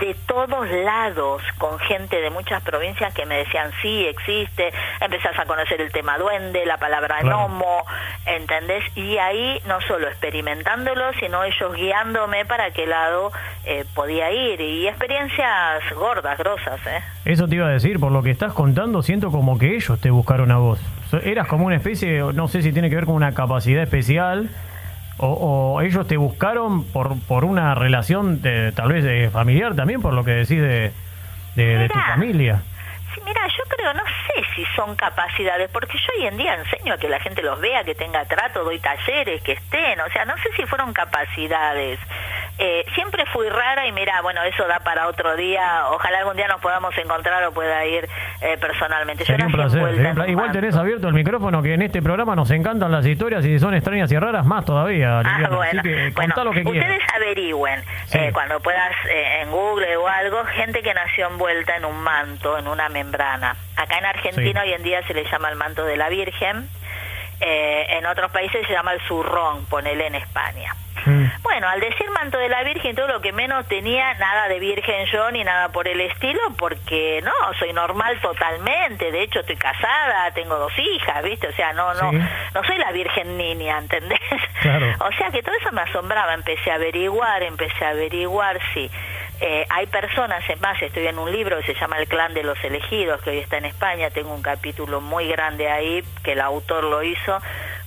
de 0.00 0.16
todos 0.26 0.68
lados 0.70 1.42
con 1.58 1.78
gente 1.78 2.20
de 2.20 2.30
muchas 2.30 2.62
provincias 2.62 3.12
que 3.14 3.26
me 3.26 3.36
decían 3.36 3.70
sí, 3.82 4.06
existe, 4.06 4.72
empezás 5.00 5.38
a 5.38 5.44
conocer 5.44 5.80
el 5.80 5.92
tema 5.92 6.18
duende, 6.18 6.64
la 6.66 6.78
palabra 6.78 7.20
gnomo, 7.22 7.84
¿entendés? 8.26 8.82
Y 8.96 9.18
ahí 9.18 9.60
no 9.66 9.80
solo 9.82 10.08
experimentándolo, 10.08 11.12
sino 11.20 11.44
ellos 11.44 11.74
guiándome 11.74 12.44
para 12.46 12.70
qué 12.72 12.86
lado 12.86 13.30
eh, 13.64 13.84
podía 13.94 14.32
ir 14.32 14.60
y 14.60 14.88
experiencias 14.88 15.82
gordas, 15.94 16.38
grosas, 16.38 16.80
¿eh? 16.86 17.00
Eso 17.26 17.46
te 17.46 17.56
iba 17.56 17.66
a 17.66 17.70
decir, 17.70 18.00
por 18.00 18.10
lo 18.10 18.22
que 18.22 18.30
estás 18.30 18.54
contando, 18.54 19.02
siento 19.02 19.30
como 19.30 19.58
que 19.58 19.76
ellos 19.76 20.00
te 20.00 20.10
buscaron 20.10 20.50
a 20.50 20.56
vos. 20.56 20.80
Eras 21.24 21.46
como 21.46 21.66
una 21.66 21.76
especie, 21.76 22.20
no 22.32 22.48
sé 22.48 22.62
si 22.62 22.72
tiene 22.72 22.88
que 22.88 22.96
ver 22.96 23.04
con 23.04 23.14
una 23.14 23.32
capacidad 23.32 23.82
especial 23.82 24.48
o, 25.20 25.80
ellos 25.82 26.06
te 26.06 26.16
buscaron 26.16 26.84
por, 26.84 27.18
por 27.20 27.44
una 27.44 27.74
relación 27.74 28.40
de, 28.42 28.72
tal 28.72 28.92
vez 28.92 29.04
de 29.04 29.30
familiar 29.30 29.74
también, 29.74 30.00
por 30.00 30.14
lo 30.14 30.24
que 30.24 30.32
decís 30.32 30.60
de, 30.60 30.92
de, 31.56 31.88
tu 31.88 31.98
familia. 31.98 32.62
Sí, 33.14 33.20
mira, 33.24 33.40
yo 33.46 33.64
creo, 33.68 33.94
no 33.94 34.02
sé 34.04 34.44
si 34.54 34.64
son 34.76 34.94
capacidades, 34.96 35.70
porque 35.70 35.98
yo 35.98 36.12
hoy 36.18 36.26
en 36.26 36.36
día 36.36 36.54
enseño 36.54 36.94
a 36.94 36.98
que 36.98 37.08
la 37.08 37.20
gente 37.20 37.42
los 37.42 37.60
vea, 37.60 37.82
que 37.84 37.94
tenga 37.94 38.24
trato, 38.24 38.64
doy 38.64 38.78
talleres, 38.78 39.42
que 39.42 39.52
estén, 39.52 40.00
o 40.00 40.08
sea, 40.10 40.24
no 40.24 40.36
sé 40.38 40.50
si 40.56 40.64
fueron 40.66 40.92
capacidades. 40.92 41.98
Eh, 42.62 42.84
siempre 42.94 43.24
fui 43.32 43.48
rara 43.48 43.86
y 43.86 43.92
mira, 43.92 44.20
bueno, 44.20 44.42
eso 44.42 44.66
da 44.66 44.80
para 44.80 45.08
otro 45.08 45.34
día. 45.34 45.86
Ojalá 45.92 46.18
algún 46.18 46.36
día 46.36 46.46
nos 46.46 46.60
podamos 46.60 46.96
encontrar 46.98 47.42
o 47.44 47.52
pueda 47.52 47.86
ir 47.86 48.06
eh, 48.42 48.58
personalmente. 48.60 49.24
Sería 49.24 49.46
un 49.46 49.52
placer. 49.52 50.28
Igual 50.28 50.52
tenés 50.52 50.76
abierto 50.76 51.08
el 51.08 51.14
micrófono 51.14 51.62
que 51.62 51.72
en 51.72 51.80
este 51.80 52.02
programa 52.02 52.36
nos 52.36 52.50
encantan 52.50 52.92
las 52.92 53.06
historias 53.06 53.46
y 53.46 53.52
si 53.52 53.58
son 53.58 53.72
extrañas 53.74 54.12
y 54.12 54.18
raras 54.18 54.44
más 54.44 54.66
todavía. 54.66 55.20
Ah, 55.20 55.48
bueno. 55.50 55.82
bueno 56.14 56.44
lo 56.44 56.50
que 56.50 56.60
ustedes 56.60 57.00
averigüen 57.14 57.82
eh, 58.12 58.30
cuando 58.34 58.60
puedas 58.60 58.94
en 59.40 59.50
Google 59.50 59.96
o 59.96 60.06
algo, 60.06 60.44
gente 60.44 60.82
que 60.82 60.92
nació 60.92 61.28
envuelta 61.28 61.76
en 61.76 61.86
un 61.86 61.98
manto, 62.02 62.58
en 62.58 62.68
una 62.68 62.90
membrana. 63.10 63.56
Acá 63.76 63.98
en 63.98 64.06
Argentina 64.06 64.62
hoy 64.62 64.72
en 64.72 64.82
día 64.82 65.02
se 65.06 65.14
le 65.14 65.24
llama 65.30 65.50
el 65.50 65.56
manto 65.56 65.84
de 65.84 65.96
la 65.96 66.08
Virgen. 66.08 66.68
en 67.40 68.06
otros 68.06 68.30
países 68.30 68.66
se 68.66 68.72
llama 68.72 68.92
el 68.92 69.00
zurrón, 69.08 69.64
ponele 69.66 70.06
en 70.06 70.14
España. 70.14 70.74
Mm. 71.06 71.24
Bueno, 71.42 71.68
al 71.68 71.80
decir 71.80 72.08
manto 72.10 72.36
de 72.38 72.48
la 72.48 72.62
Virgen, 72.62 72.94
todo 72.94 73.08
lo 73.08 73.20
que 73.20 73.32
menos 73.32 73.66
tenía 73.68 74.12
nada 74.14 74.48
de 74.48 74.58
virgen 74.58 75.06
yo 75.06 75.30
ni 75.30 75.42
nada 75.42 75.70
por 75.70 75.88
el 75.88 76.00
estilo, 76.00 76.40
porque 76.58 77.20
no, 77.22 77.32
soy 77.58 77.72
normal 77.72 78.20
totalmente. 78.20 79.10
De 79.10 79.22
hecho, 79.22 79.40
estoy 79.40 79.56
casada, 79.56 80.30
tengo 80.32 80.56
dos 80.56 80.72
hijas, 80.78 81.22
¿viste? 81.24 81.48
O 81.48 81.52
sea, 81.52 81.72
no, 81.72 81.94
no, 81.94 82.12
no 82.12 82.64
soy 82.64 82.76
la 82.76 82.92
Virgen 82.92 83.38
niña, 83.38 83.78
¿entendés? 83.78 84.20
o 85.00 85.12
sea 85.12 85.30
que 85.30 85.42
todo 85.42 85.54
eso 85.54 85.72
me 85.72 85.82
asombraba. 85.82 86.34
Empecé 86.34 86.70
a 86.70 86.74
averiguar, 86.74 87.42
empecé 87.42 87.84
a 87.84 87.90
averiguar, 87.90 88.58
sí. 88.74 88.90
Eh, 89.40 89.66
hay 89.70 89.86
personas, 89.86 90.44
es 90.50 90.60
más, 90.60 90.80
estoy 90.82 91.06
en 91.06 91.18
un 91.18 91.32
libro 91.32 91.58
que 91.58 91.72
se 91.72 91.74
llama 91.74 91.98
El 91.98 92.06
clan 92.06 92.34
de 92.34 92.42
los 92.42 92.62
elegidos, 92.62 93.22
que 93.22 93.30
hoy 93.30 93.38
está 93.38 93.56
en 93.56 93.64
España, 93.64 94.10
tengo 94.10 94.34
un 94.34 94.42
capítulo 94.42 95.00
muy 95.00 95.28
grande 95.28 95.70
ahí, 95.70 96.04
que 96.22 96.32
el 96.32 96.42
autor 96.42 96.84
lo 96.84 97.02
hizo, 97.02 97.38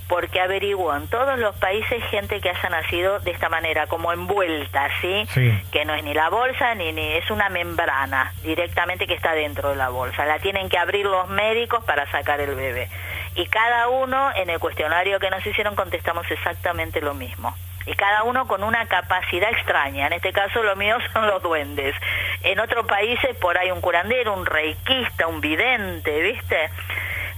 porque 0.08 0.42
averiguó 0.42 0.96
en 0.96 1.08
todos 1.08 1.38
los 1.40 1.56
países 1.58 2.04
gente 2.06 2.42
que 2.42 2.50
haya 2.50 2.70
nacido 2.70 3.20
de 3.20 3.32
esta 3.32 3.50
manera, 3.50 3.88
como 3.88 4.12
envuelta, 4.12 4.90
¿sí? 5.00 5.26
Que 5.72 5.86
no 5.86 5.94
es 5.94 6.04
ni 6.04 6.14
la 6.14 6.30
bolsa 6.30 6.74
ni, 6.76 6.92
ni 6.92 7.14
es 7.14 7.30
una 7.30 7.50
membrana 7.50 8.34
directamente 8.44 9.08
que 9.08 9.14
está 9.14 9.34
dentro 9.34 9.70
de 9.70 9.76
la 9.76 9.90
bolsa. 9.90 10.26
La 10.26 10.40
tienen 10.40 10.70
que 10.70 10.78
abrir 10.78 11.06
los 11.06 11.30
médicos 11.30 11.84
para 11.86 12.10
sacar 12.12 12.42
el 12.42 12.56
bebé. 12.56 12.90
Y 13.36 13.46
cada 13.48 13.88
uno 13.88 14.32
en 14.36 14.50
el 14.50 14.60
cuestionario 14.60 15.20
que 15.20 15.30
nos 15.30 15.46
hicieron 15.46 15.76
contestamos 15.76 16.30
exactamente 16.30 17.00
lo 17.02 17.14
mismo. 17.14 17.56
Y 17.86 17.94
cada 17.96 18.24
uno 18.24 18.48
con 18.48 18.64
una 18.64 18.86
capacidad 18.86 19.52
extraña. 19.52 20.08
En 20.08 20.14
este 20.14 20.32
caso 20.32 20.64
lo 20.64 20.76
mío 20.76 20.98
son 21.14 21.28
los 21.28 21.42
duendes. 21.42 21.96
En 22.44 22.60
otros 22.60 22.86
países 22.86 23.36
por 23.38 23.58
ahí 23.58 23.72
un 23.72 23.82
curandero, 23.82 24.34
un 24.34 24.46
reikista, 24.46 25.28
un 25.28 25.42
vidente, 25.42 26.22
¿viste? 26.22 26.70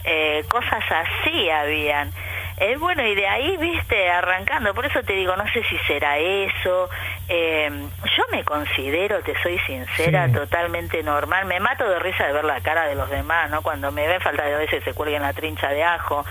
Eh, 0.04 0.46
cosas 0.50 0.84
así 0.90 1.50
habían. 1.50 2.12
Eh, 2.58 2.78
bueno, 2.78 3.06
y 3.06 3.16
de 3.16 3.28
ahí, 3.28 3.58
viste, 3.58 4.10
arrancando, 4.10 4.74
por 4.74 4.86
eso 4.86 5.04
te 5.04 5.12
digo, 5.14 5.36
no 5.36 5.44
sé 5.52 5.62
si 5.64 5.78
será 5.80 6.18
eso. 6.18 6.90
Eh, 7.28 7.70
yo 8.16 8.24
me 8.32 8.46
considero, 8.46 9.22
te 9.24 9.34
soy 9.42 9.60
sincera, 9.60 10.32
totalmente 10.32 11.04
normal. 11.04 11.46
Me 11.48 11.60
mato 11.60 11.90
de 11.90 12.00
risa 12.00 12.28
de 12.28 12.34
ver 12.34 12.46
la 12.46 12.62
cara 12.62 12.88
de 12.88 12.96
los 12.96 13.10
demás, 13.10 13.50
¿no? 13.50 13.62
Cuando 13.62 13.92
me 13.92 14.08
ve 14.08 14.22
falta 14.22 14.46
de 14.46 14.56
a 14.56 14.58
veces 14.60 14.84
se 14.86 14.94
cuelga 14.94 15.18
en 15.18 15.24
la 15.24 15.34
trincha 15.34 15.68
de 15.70 15.84
ajo 15.84 16.24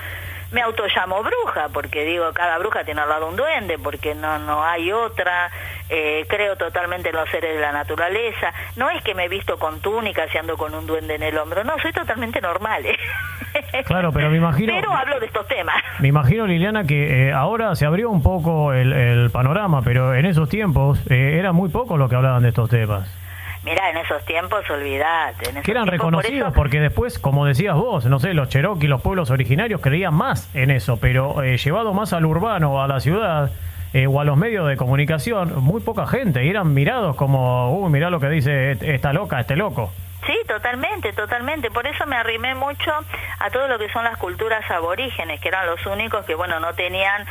me 0.52 0.62
auto 0.62 0.84
llamo 0.86 1.22
bruja 1.22 1.68
porque 1.72 2.04
digo 2.04 2.32
cada 2.32 2.58
bruja 2.58 2.84
tiene 2.84 3.00
al 3.00 3.08
lado 3.08 3.28
un 3.28 3.36
duende 3.36 3.78
porque 3.78 4.14
no 4.14 4.38
no 4.38 4.64
hay 4.64 4.92
otra 4.92 5.50
eh, 5.88 6.24
creo 6.28 6.56
totalmente 6.56 7.10
en 7.10 7.16
los 7.16 7.28
seres 7.30 7.54
de 7.54 7.60
la 7.60 7.72
naturaleza. 7.72 8.52
No 8.76 8.90
es 8.90 9.02
que 9.02 9.14
me 9.14 9.24
he 9.24 9.28
visto 9.28 9.58
con 9.58 9.80
túnicas 9.80 10.34
y 10.34 10.38
ando 10.38 10.56
con 10.56 10.74
un 10.74 10.86
duende 10.86 11.14
en 11.14 11.22
el 11.22 11.36
hombro 11.38 11.64
no 11.64 11.74
soy 11.80 11.92
totalmente 11.92 12.40
normal 12.40 12.84
¿eh? 12.86 12.96
claro 13.84 14.12
pero 14.12 14.30
me 14.30 14.36
imagino 14.36 14.72
pero 14.74 14.92
hablo 14.92 15.20
de 15.20 15.26
estos 15.26 15.46
temas. 15.46 15.76
Me 16.00 16.08
imagino 16.08 16.46
Liliana 16.46 16.84
que 16.84 17.28
eh, 17.28 17.32
ahora 17.32 17.74
se 17.76 17.86
abrió 17.86 18.10
un 18.10 18.22
poco 18.22 18.72
el, 18.72 19.30
panorama 19.32 19.82
pero 19.82 20.14
en 20.14 20.26
esos 20.26 20.48
tiempos 20.48 21.00
era 21.10 21.52
muy 21.52 21.68
poco 21.68 21.96
lo 21.96 22.08
que 22.08 22.16
hablaban 22.16 22.42
de 22.42 22.50
estos 22.50 22.68
temas 22.70 23.23
Mira, 23.64 23.90
en 23.90 23.96
esos 23.96 24.22
tiempos, 24.26 24.68
olvídate. 24.68 25.62
que 25.62 25.70
eran 25.70 25.86
reconocidos 25.86 26.52
porque 26.52 26.80
después, 26.80 27.18
como 27.18 27.46
decías 27.46 27.74
vos, 27.74 28.04
no 28.04 28.20
sé, 28.20 28.34
los 28.34 28.50
Cherokee, 28.50 28.86
los 28.86 29.00
pueblos 29.00 29.30
originarios 29.30 29.80
creían 29.80 30.14
más 30.14 30.54
en 30.54 30.70
eso, 30.70 30.98
pero 30.98 31.42
eh, 31.42 31.56
llevado 31.56 31.94
más 31.94 32.12
al 32.12 32.26
urbano, 32.26 32.82
a 32.82 32.88
la 32.88 33.00
ciudad 33.00 33.50
eh, 33.94 34.06
o 34.06 34.20
a 34.20 34.24
los 34.24 34.36
medios 34.36 34.68
de 34.68 34.76
comunicación, 34.76 35.62
muy 35.62 35.80
poca 35.80 36.06
gente, 36.06 36.44
y 36.44 36.48
eran 36.50 36.74
mirados 36.74 37.16
como, 37.16 37.74
uy, 37.78 37.90
mirá 37.90 38.10
lo 38.10 38.20
que 38.20 38.28
dice 38.28 38.72
esta 38.72 39.12
loca, 39.12 39.40
este 39.40 39.56
loco. 39.56 39.92
Sí, 40.26 40.33
totalmente, 40.44 41.12
totalmente. 41.12 41.70
Por 41.70 41.86
eso 41.86 42.06
me 42.06 42.16
arrimé 42.16 42.54
mucho 42.54 42.92
a 43.38 43.50
todo 43.50 43.68
lo 43.68 43.78
que 43.78 43.90
son 43.90 44.04
las 44.04 44.16
culturas 44.18 44.68
aborígenes, 44.70 45.40
que 45.40 45.48
eran 45.48 45.66
los 45.66 45.84
únicos 45.86 46.24
que, 46.24 46.34
bueno, 46.34 46.60
no 46.60 46.74
tenían 46.74 47.26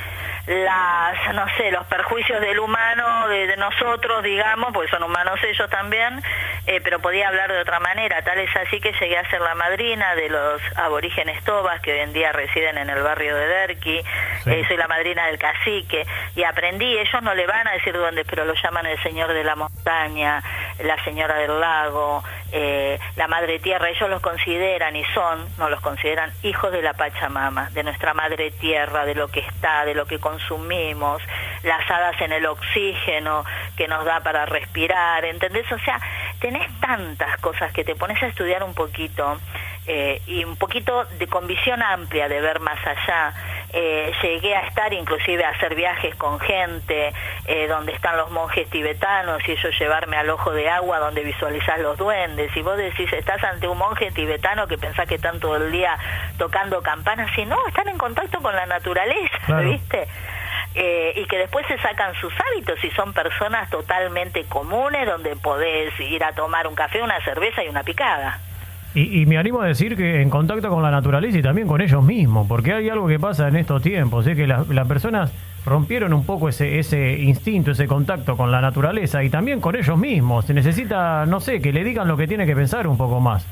las, 0.46 1.34
no 1.34 1.46
sé, 1.58 1.72
los 1.72 1.86
perjuicios 1.86 2.42
del 2.42 2.60
humano, 2.60 3.28
de, 3.30 3.56
nosotros, 3.58 4.24
digamos, 4.24 4.74
porque 4.74 4.90
son 4.90 5.04
humanos 5.04 5.40
ellos 5.44 5.70
también, 5.70 6.22
eh, 6.68 6.82
pero 6.84 7.00
podía 7.00 7.28
hablar 7.30 7.52
de 7.52 7.62
otra 7.62 7.80
manera. 7.80 8.22
Tal 8.24 8.40
es 8.40 8.54
así 8.56 8.80
que 8.82 8.92
llegué 9.00 9.18
a 9.18 9.30
ser 9.30 9.40
la 9.42 9.56
madrina 9.56 10.16
de 10.16 10.30
los 10.30 10.62
aborígenes 10.76 11.44
tobas 11.44 11.80
que 11.82 11.94
hoy 11.94 12.00
en 12.00 12.14
día 12.14 12.32
residen 12.32 12.78
en 12.78 12.90
el 12.90 13.02
barrio 13.02 13.36
de 13.36 13.48
Derqui. 13.48 14.02
Eh, 14.46 14.64
soy 14.68 14.76
la 14.76 14.88
madrina 14.88 15.28
del 15.28 15.38
cacique 15.38 16.06
y 16.36 16.44
aprendí, 16.44 16.98
ellos 16.98 17.22
no 17.22 17.34
le 17.34 17.46
van 17.48 17.68
a 17.68 17.74
decir 17.74 17.94
dónde, 17.94 18.26
pero 18.26 18.44
lo 18.44 18.54
llaman 18.54 18.86
el 18.86 19.02
señor 19.02 19.34
de 19.34 19.44
la 19.44 19.56
montaña, 19.56 20.44
la 20.80 21.02
señora 21.04 21.36
del 21.38 21.60
lago, 21.60 22.24
eh, 22.52 23.00
la 23.16 23.28
madre 23.28 23.60
tierra. 23.60 23.90
Ellos 23.90 24.10
los 24.10 24.22
consideran 24.22 24.96
y 24.96 25.04
son, 25.14 25.48
no 25.58 25.70
los 25.70 25.82
consideran 25.82 26.32
hijos 26.44 26.72
de 26.72 26.82
la 26.82 26.94
Pachamama, 26.94 27.70
de 27.72 27.84
nuestra 27.84 28.14
madre 28.14 28.52
tierra, 28.52 29.06
de 29.06 29.16
lo 29.16 29.28
que 29.28 29.42
está, 29.42 29.86
de 29.86 29.94
lo 29.94 30.06
que 30.06 30.20
consumimos, 30.20 31.22
las 31.64 31.90
hadas 31.90 32.20
en 32.22 32.32
el 32.34 32.46
oxígeno 32.46 33.44
que 33.78 33.88
nos 33.88 34.06
da 34.06 34.20
para 34.22 34.46
respirar, 34.46 35.26
¿entendés? 35.26 35.72
O 35.72 35.80
sea, 35.80 36.00
tenés 36.40 36.68
tantas 36.80 37.38
cosas 37.38 37.72
que 37.72 37.84
te 37.84 37.96
pones 37.96 38.22
a 38.22 38.28
estudiar 38.28 38.64
un 38.64 38.74
poquito 38.74 39.38
eh, 39.88 40.22
y 40.28 40.44
un 40.44 40.56
poquito 40.56 41.06
de 41.20 41.28
con 41.28 41.48
visión 41.48 41.82
amplia 41.82 42.28
de 42.28 42.42
ver 42.42 42.60
más 42.60 42.80
allá. 42.86 43.34
Eh, 43.76 44.12
llegué 44.22 44.56
a 44.56 44.68
estar 44.68 44.94
inclusive 44.94 45.44
a 45.44 45.50
hacer 45.50 45.74
viajes 45.74 46.16
con 46.16 46.40
gente 46.40 47.12
eh, 47.48 47.68
donde 47.68 47.92
están 47.92 48.18
los 48.18 48.30
monjes 48.30 48.70
tibetanos 48.70 49.42
y 49.48 49.54
ellos 49.54 49.74
llevarme 49.80 50.16
al 50.16 50.30
ojo 50.30 50.52
de 50.52 50.70
agua 50.70 51.00
donde 51.00 51.24
visualizás 51.24 51.80
los 51.80 51.98
duendes 51.98 52.56
y 52.56 52.62
vos 52.62 52.78
decís 52.78 53.12
estás 53.12 53.44
ante 53.44 53.68
un 53.68 53.80
monje 53.80 54.12
tibetano 54.12 54.68
que 54.68 54.78
pensás 54.78 55.08
que 55.08 55.16
están 55.16 55.40
todo 55.40 55.56
el 55.56 55.72
día 55.72 55.98
tocando 56.38 56.84
campanas 56.84 57.36
y 57.36 57.46
no, 57.46 57.58
están 57.68 57.88
en 57.88 57.98
contacto 57.98 58.42
con 58.42 58.56
la 58.56 58.68
naturaleza, 58.68 59.62
¿viste? 59.64 60.08
Eh, 60.76 61.14
y 61.16 61.26
que 61.26 61.38
después 61.38 61.66
se 61.68 61.78
sacan 61.80 62.14
sus 62.16 62.34
hábitos 62.40 62.84
y 62.84 62.90
son 62.92 63.14
personas 63.14 63.70
totalmente 63.70 64.44
comunes 64.46 65.08
donde 65.08 65.36
podés 65.36 66.00
ir 66.00 66.24
a 66.24 66.34
tomar 66.34 66.68
un 66.68 66.76
café, 66.76 67.02
una 67.02 67.24
cerveza 67.24 67.64
y 67.64 67.70
una 67.70 67.84
picada. 67.84 68.40
Y, 68.96 69.26
me 69.26 69.38
animo 69.38 69.60
a 69.62 69.66
decir 69.66 69.96
que 69.96 70.22
en 70.22 70.30
contacto 70.30 70.70
con 70.70 70.84
la 70.84 70.92
naturaleza 70.92 71.40
y 71.40 71.42
también 71.42 71.68
con 71.68 71.82
ellos 71.82 72.04
mismos, 72.04 72.48
porque 72.48 72.74
hay 72.74 72.90
algo 72.90 73.08
que 73.08 73.20
pasa 73.20 73.48
en 73.48 73.56
estos 73.56 73.82
tiempos, 73.82 74.28
es 74.28 74.36
que 74.36 74.46
las 74.46 74.88
personas 74.88 75.32
rompieron 75.66 76.14
un 76.14 76.26
poco 76.26 76.50
ese, 76.50 76.78
ese 76.78 77.18
instinto, 77.20 77.72
ese 77.72 77.88
contacto 77.88 78.38
con 78.38 78.52
la 78.52 78.62
naturaleza 78.62 79.24
y 79.24 79.30
también 79.30 79.62
con 79.62 79.76
ellos 79.76 79.98
mismos. 79.98 80.46
Se 80.46 80.54
necesita, 80.54 81.26
no 81.26 81.40
sé, 81.40 81.60
que 81.62 81.74
le 81.74 81.84
digan 81.84 82.08
lo 82.08 82.18
que 82.18 82.28
tiene 82.28 82.46
que 82.46 82.56
pensar 82.56 82.88
un 82.88 82.98
poco 82.98 83.20
más. 83.20 83.48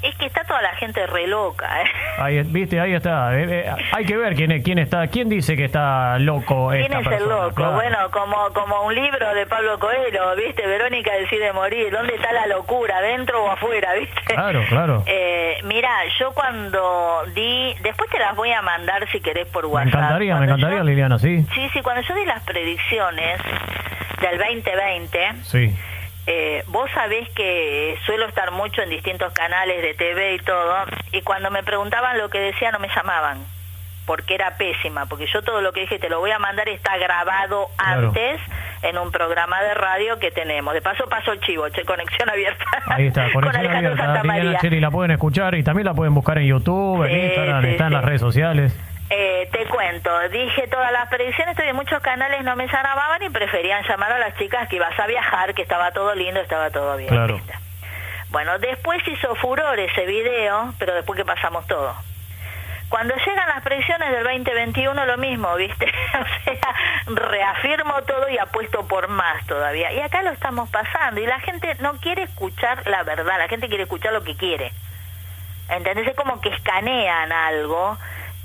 Es 0.00 0.14
que 0.16 0.26
está 0.26 0.44
toda 0.44 0.62
la 0.62 0.74
gente 0.76 1.04
re 1.08 1.26
loca, 1.26 1.82
¿eh? 1.82 1.86
Ahí, 2.18 2.42
viste, 2.44 2.78
ahí 2.78 2.94
está. 2.94 3.36
Eh, 3.36 3.46
eh, 3.50 3.72
hay 3.92 4.04
que 4.04 4.16
ver 4.16 4.36
quién, 4.36 4.62
quién 4.62 4.78
está, 4.78 5.08
quién 5.08 5.28
dice 5.28 5.56
que 5.56 5.64
está 5.64 6.18
loco. 6.20 6.68
¿Quién 6.70 6.92
es 6.92 7.06
el 7.06 7.28
loco? 7.28 7.72
Bueno, 7.72 8.10
como, 8.12 8.52
como 8.52 8.82
un 8.82 8.94
libro 8.94 9.34
de 9.34 9.46
Pablo 9.46 9.78
Coelho, 9.80 10.36
viste, 10.36 10.64
Verónica 10.66 11.12
decide 11.14 11.52
morir. 11.52 11.90
¿Dónde 11.90 12.14
está 12.14 12.32
la 12.32 12.46
locura, 12.46 13.00
dentro 13.00 13.44
o 13.44 13.50
afuera, 13.50 13.94
viste? 13.94 14.34
Claro, 14.34 14.62
claro. 14.68 15.02
Eh, 15.06 15.58
mira, 15.64 15.90
yo 16.20 16.32
cuando 16.32 17.24
di, 17.34 17.74
después 17.82 18.08
te 18.10 18.20
las 18.20 18.36
voy 18.36 18.52
a 18.52 18.62
mandar 18.62 19.08
si 19.10 19.20
querés 19.20 19.48
por 19.48 19.66
WhatsApp. 19.66 19.84
Me 19.84 19.98
encantaría, 19.98 20.36
me 20.36 20.44
encantaría, 20.44 20.84
Liliana, 20.84 21.18
sí. 21.18 21.44
Sí, 21.54 21.68
sí, 21.72 21.82
cuando 21.82 22.02
yo 22.02 22.14
di 22.14 22.24
las 22.24 22.44
predicciones 22.44 23.40
del 24.20 24.38
2020. 24.38 25.18
Sí 25.42 25.74
eh, 26.30 26.62
vos 26.66 26.90
sabés 26.92 27.26
que 27.30 27.96
suelo 28.04 28.26
estar 28.26 28.50
mucho 28.50 28.82
en 28.82 28.90
distintos 28.90 29.32
canales 29.32 29.80
de 29.80 29.94
TV 29.94 30.34
y 30.34 30.38
todo, 30.40 30.76
y 31.10 31.22
cuando 31.22 31.50
me 31.50 31.62
preguntaban 31.62 32.18
lo 32.18 32.28
que 32.28 32.38
decía 32.38 32.70
no 32.70 32.78
me 32.78 32.88
llamaban, 32.94 33.38
porque 34.04 34.34
era 34.34 34.58
pésima, 34.58 35.06
porque 35.06 35.26
yo 35.32 35.40
todo 35.40 35.62
lo 35.62 35.72
que 35.72 35.80
dije 35.80 35.98
te 35.98 36.10
lo 36.10 36.20
voy 36.20 36.30
a 36.30 36.38
mandar 36.38 36.68
está 36.68 36.98
grabado 36.98 37.68
antes 37.78 38.42
en 38.82 38.98
un 38.98 39.10
programa 39.10 39.62
de 39.62 39.72
radio 39.72 40.18
que 40.18 40.30
tenemos. 40.30 40.74
De 40.74 40.82
paso 40.82 41.06
paso 41.08 41.32
el 41.32 41.40
chivo, 41.40 41.66
che, 41.70 41.82
conexión 41.86 42.28
abierta. 42.28 42.64
Ahí 42.88 43.06
está, 43.06 43.26
conexión 43.32 43.74
abierta. 43.74 44.22
la 44.22 44.90
pueden 44.90 45.12
escuchar 45.12 45.54
y 45.54 45.62
también 45.62 45.86
la 45.86 45.94
pueden 45.94 46.12
buscar 46.12 46.36
en 46.36 46.44
YouTube, 46.44 47.04
en 47.04 47.24
Instagram, 47.24 47.64
está 47.64 47.86
en 47.86 47.92
las 47.94 48.04
redes 48.04 48.20
sociales. 48.20 48.78
Eh, 49.10 49.48
te 49.50 49.64
cuento, 49.66 50.10
dije 50.28 50.68
todas 50.68 50.92
las 50.92 51.08
predicciones, 51.08 51.52
estoy 51.52 51.68
en 51.68 51.76
muchos 51.76 52.00
canales, 52.02 52.44
no 52.44 52.56
me 52.56 52.66
llamaban 52.66 53.22
y 53.22 53.30
preferían 53.30 53.82
llamar 53.84 54.12
a 54.12 54.18
las 54.18 54.36
chicas 54.36 54.68
que 54.68 54.76
ibas 54.76 54.98
a 54.98 55.06
viajar, 55.06 55.54
que 55.54 55.62
estaba 55.62 55.90
todo 55.92 56.14
lindo, 56.14 56.40
estaba 56.40 56.70
todo 56.70 56.96
bien. 56.96 57.42
Bueno, 58.28 58.58
después 58.58 59.00
hizo 59.08 59.34
furor 59.36 59.78
ese 59.80 60.04
video, 60.04 60.74
pero 60.78 60.94
después 60.94 61.16
que 61.16 61.24
pasamos 61.24 61.66
todo. 61.66 61.94
Cuando 62.90 63.14
llegan 63.14 63.48
las 63.48 63.62
predicciones 63.62 64.10
del 64.10 64.24
2021 64.24 65.06
lo 65.06 65.18
mismo, 65.18 65.54
¿viste? 65.56 65.86
o 66.20 66.44
sea, 66.44 66.74
reafirmo 67.06 68.02
todo 68.02 68.28
y 68.28 68.38
apuesto 68.38 68.86
por 68.86 69.08
más 69.08 69.46
todavía. 69.46 69.92
Y 69.92 70.00
acá 70.00 70.22
lo 70.22 70.30
estamos 70.30 70.68
pasando 70.70 71.20
y 71.20 71.26
la 71.26 71.40
gente 71.40 71.74
no 71.80 71.94
quiere 71.94 72.24
escuchar 72.24 72.86
la 72.86 73.02
verdad, 73.02 73.38
la 73.38 73.48
gente 73.48 73.68
quiere 73.68 73.84
escuchar 73.84 74.12
lo 74.12 74.22
que 74.22 74.36
quiere. 74.36 74.72
¿Entendés? 75.70 76.08
Es 76.08 76.16
como 76.16 76.40
que 76.40 76.48
escanean 76.48 77.30
algo 77.30 77.98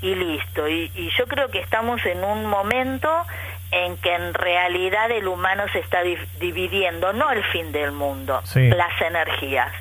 y 0.04 0.14
listo. 0.14 0.68
Y, 0.68 0.92
y 0.94 1.10
yo 1.18 1.26
creo 1.26 1.48
que 1.48 1.60
estamos 1.60 2.04
en 2.04 2.22
un 2.22 2.44
momento 2.46 3.08
en 3.70 3.96
que 3.96 4.14
en 4.14 4.34
realidad 4.34 5.10
el 5.10 5.26
humano 5.26 5.64
se 5.72 5.80
está 5.80 6.02
dividiendo, 6.38 7.12
no 7.12 7.30
el 7.32 7.42
fin 7.44 7.72
del 7.72 7.90
mundo, 7.90 8.40
las 8.54 9.00
energías 9.00 9.72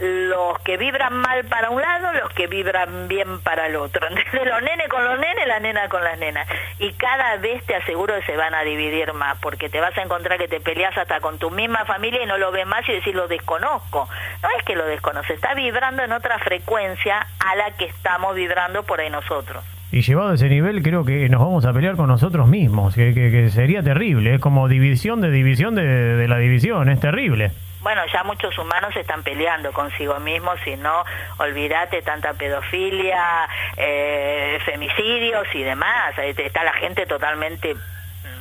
los 0.00 0.58
que 0.60 0.78
vibran 0.78 1.14
mal 1.14 1.44
para 1.44 1.68
un 1.70 1.80
lado, 1.80 2.12
los 2.14 2.32
que 2.32 2.46
vibran 2.46 3.06
bien 3.06 3.40
para 3.40 3.66
el 3.66 3.76
otro. 3.76 4.06
Entonces, 4.08 4.46
los 4.46 4.62
nenes 4.62 4.88
con 4.88 5.04
los 5.04 5.18
nenes, 5.18 5.46
la 5.46 5.60
nena 5.60 5.88
con 5.88 6.02
las 6.02 6.18
nenas. 6.18 6.48
Y 6.78 6.92
cada 6.94 7.36
vez 7.36 7.64
te 7.66 7.76
aseguro 7.76 8.14
que 8.16 8.22
se 8.22 8.36
van 8.36 8.54
a 8.54 8.62
dividir 8.62 9.12
más, 9.12 9.38
porque 9.40 9.68
te 9.68 9.80
vas 9.80 9.96
a 9.98 10.02
encontrar 10.02 10.38
que 10.38 10.48
te 10.48 10.60
peleas 10.60 10.96
hasta 10.96 11.20
con 11.20 11.38
tu 11.38 11.50
misma 11.50 11.84
familia 11.84 12.22
y 12.22 12.26
no 12.26 12.38
lo 12.38 12.50
ves 12.50 12.66
más 12.66 12.88
y 12.88 12.92
decís 12.92 13.14
lo 13.14 13.28
desconozco. 13.28 14.08
No 14.42 14.48
es 14.58 14.64
que 14.64 14.74
lo 14.74 14.86
desconoce, 14.86 15.34
está 15.34 15.54
vibrando 15.54 16.02
en 16.02 16.12
otra 16.12 16.38
frecuencia 16.38 17.26
a 17.38 17.56
la 17.56 17.70
que 17.72 17.84
estamos 17.84 18.34
vibrando 18.34 18.82
por 18.84 19.00
ahí 19.00 19.10
nosotros. 19.10 19.62
Y 19.92 20.02
llevado 20.02 20.30
a 20.30 20.34
ese 20.34 20.48
nivel, 20.48 20.82
creo 20.82 21.04
que 21.04 21.28
nos 21.28 21.40
vamos 21.40 21.64
a 21.66 21.72
pelear 21.72 21.96
con 21.96 22.06
nosotros 22.06 22.46
mismos, 22.46 22.94
que, 22.94 23.12
que, 23.12 23.50
sería 23.50 23.82
terrible. 23.82 24.36
Es 24.36 24.40
como 24.40 24.68
división 24.68 25.20
de 25.20 25.32
división 25.32 25.74
de 25.74 26.28
la 26.28 26.38
división, 26.38 26.88
es 26.88 27.00
terrible 27.00 27.50
bueno, 27.80 28.02
ya 28.12 28.22
muchos 28.24 28.56
humanos 28.58 28.94
están 28.94 29.22
peleando 29.22 29.72
consigo 29.72 30.18
mismos, 30.20 30.58
si 30.64 30.76
no, 30.76 31.04
olvídate 31.38 32.02
tanta 32.02 32.34
pedofilia, 32.34 33.48
eh, 33.76 34.58
femicidios 34.64 35.46
y 35.54 35.62
demás. 35.62 36.16
Está 36.18 36.62
la 36.64 36.74
gente 36.74 37.06
totalmente 37.06 37.74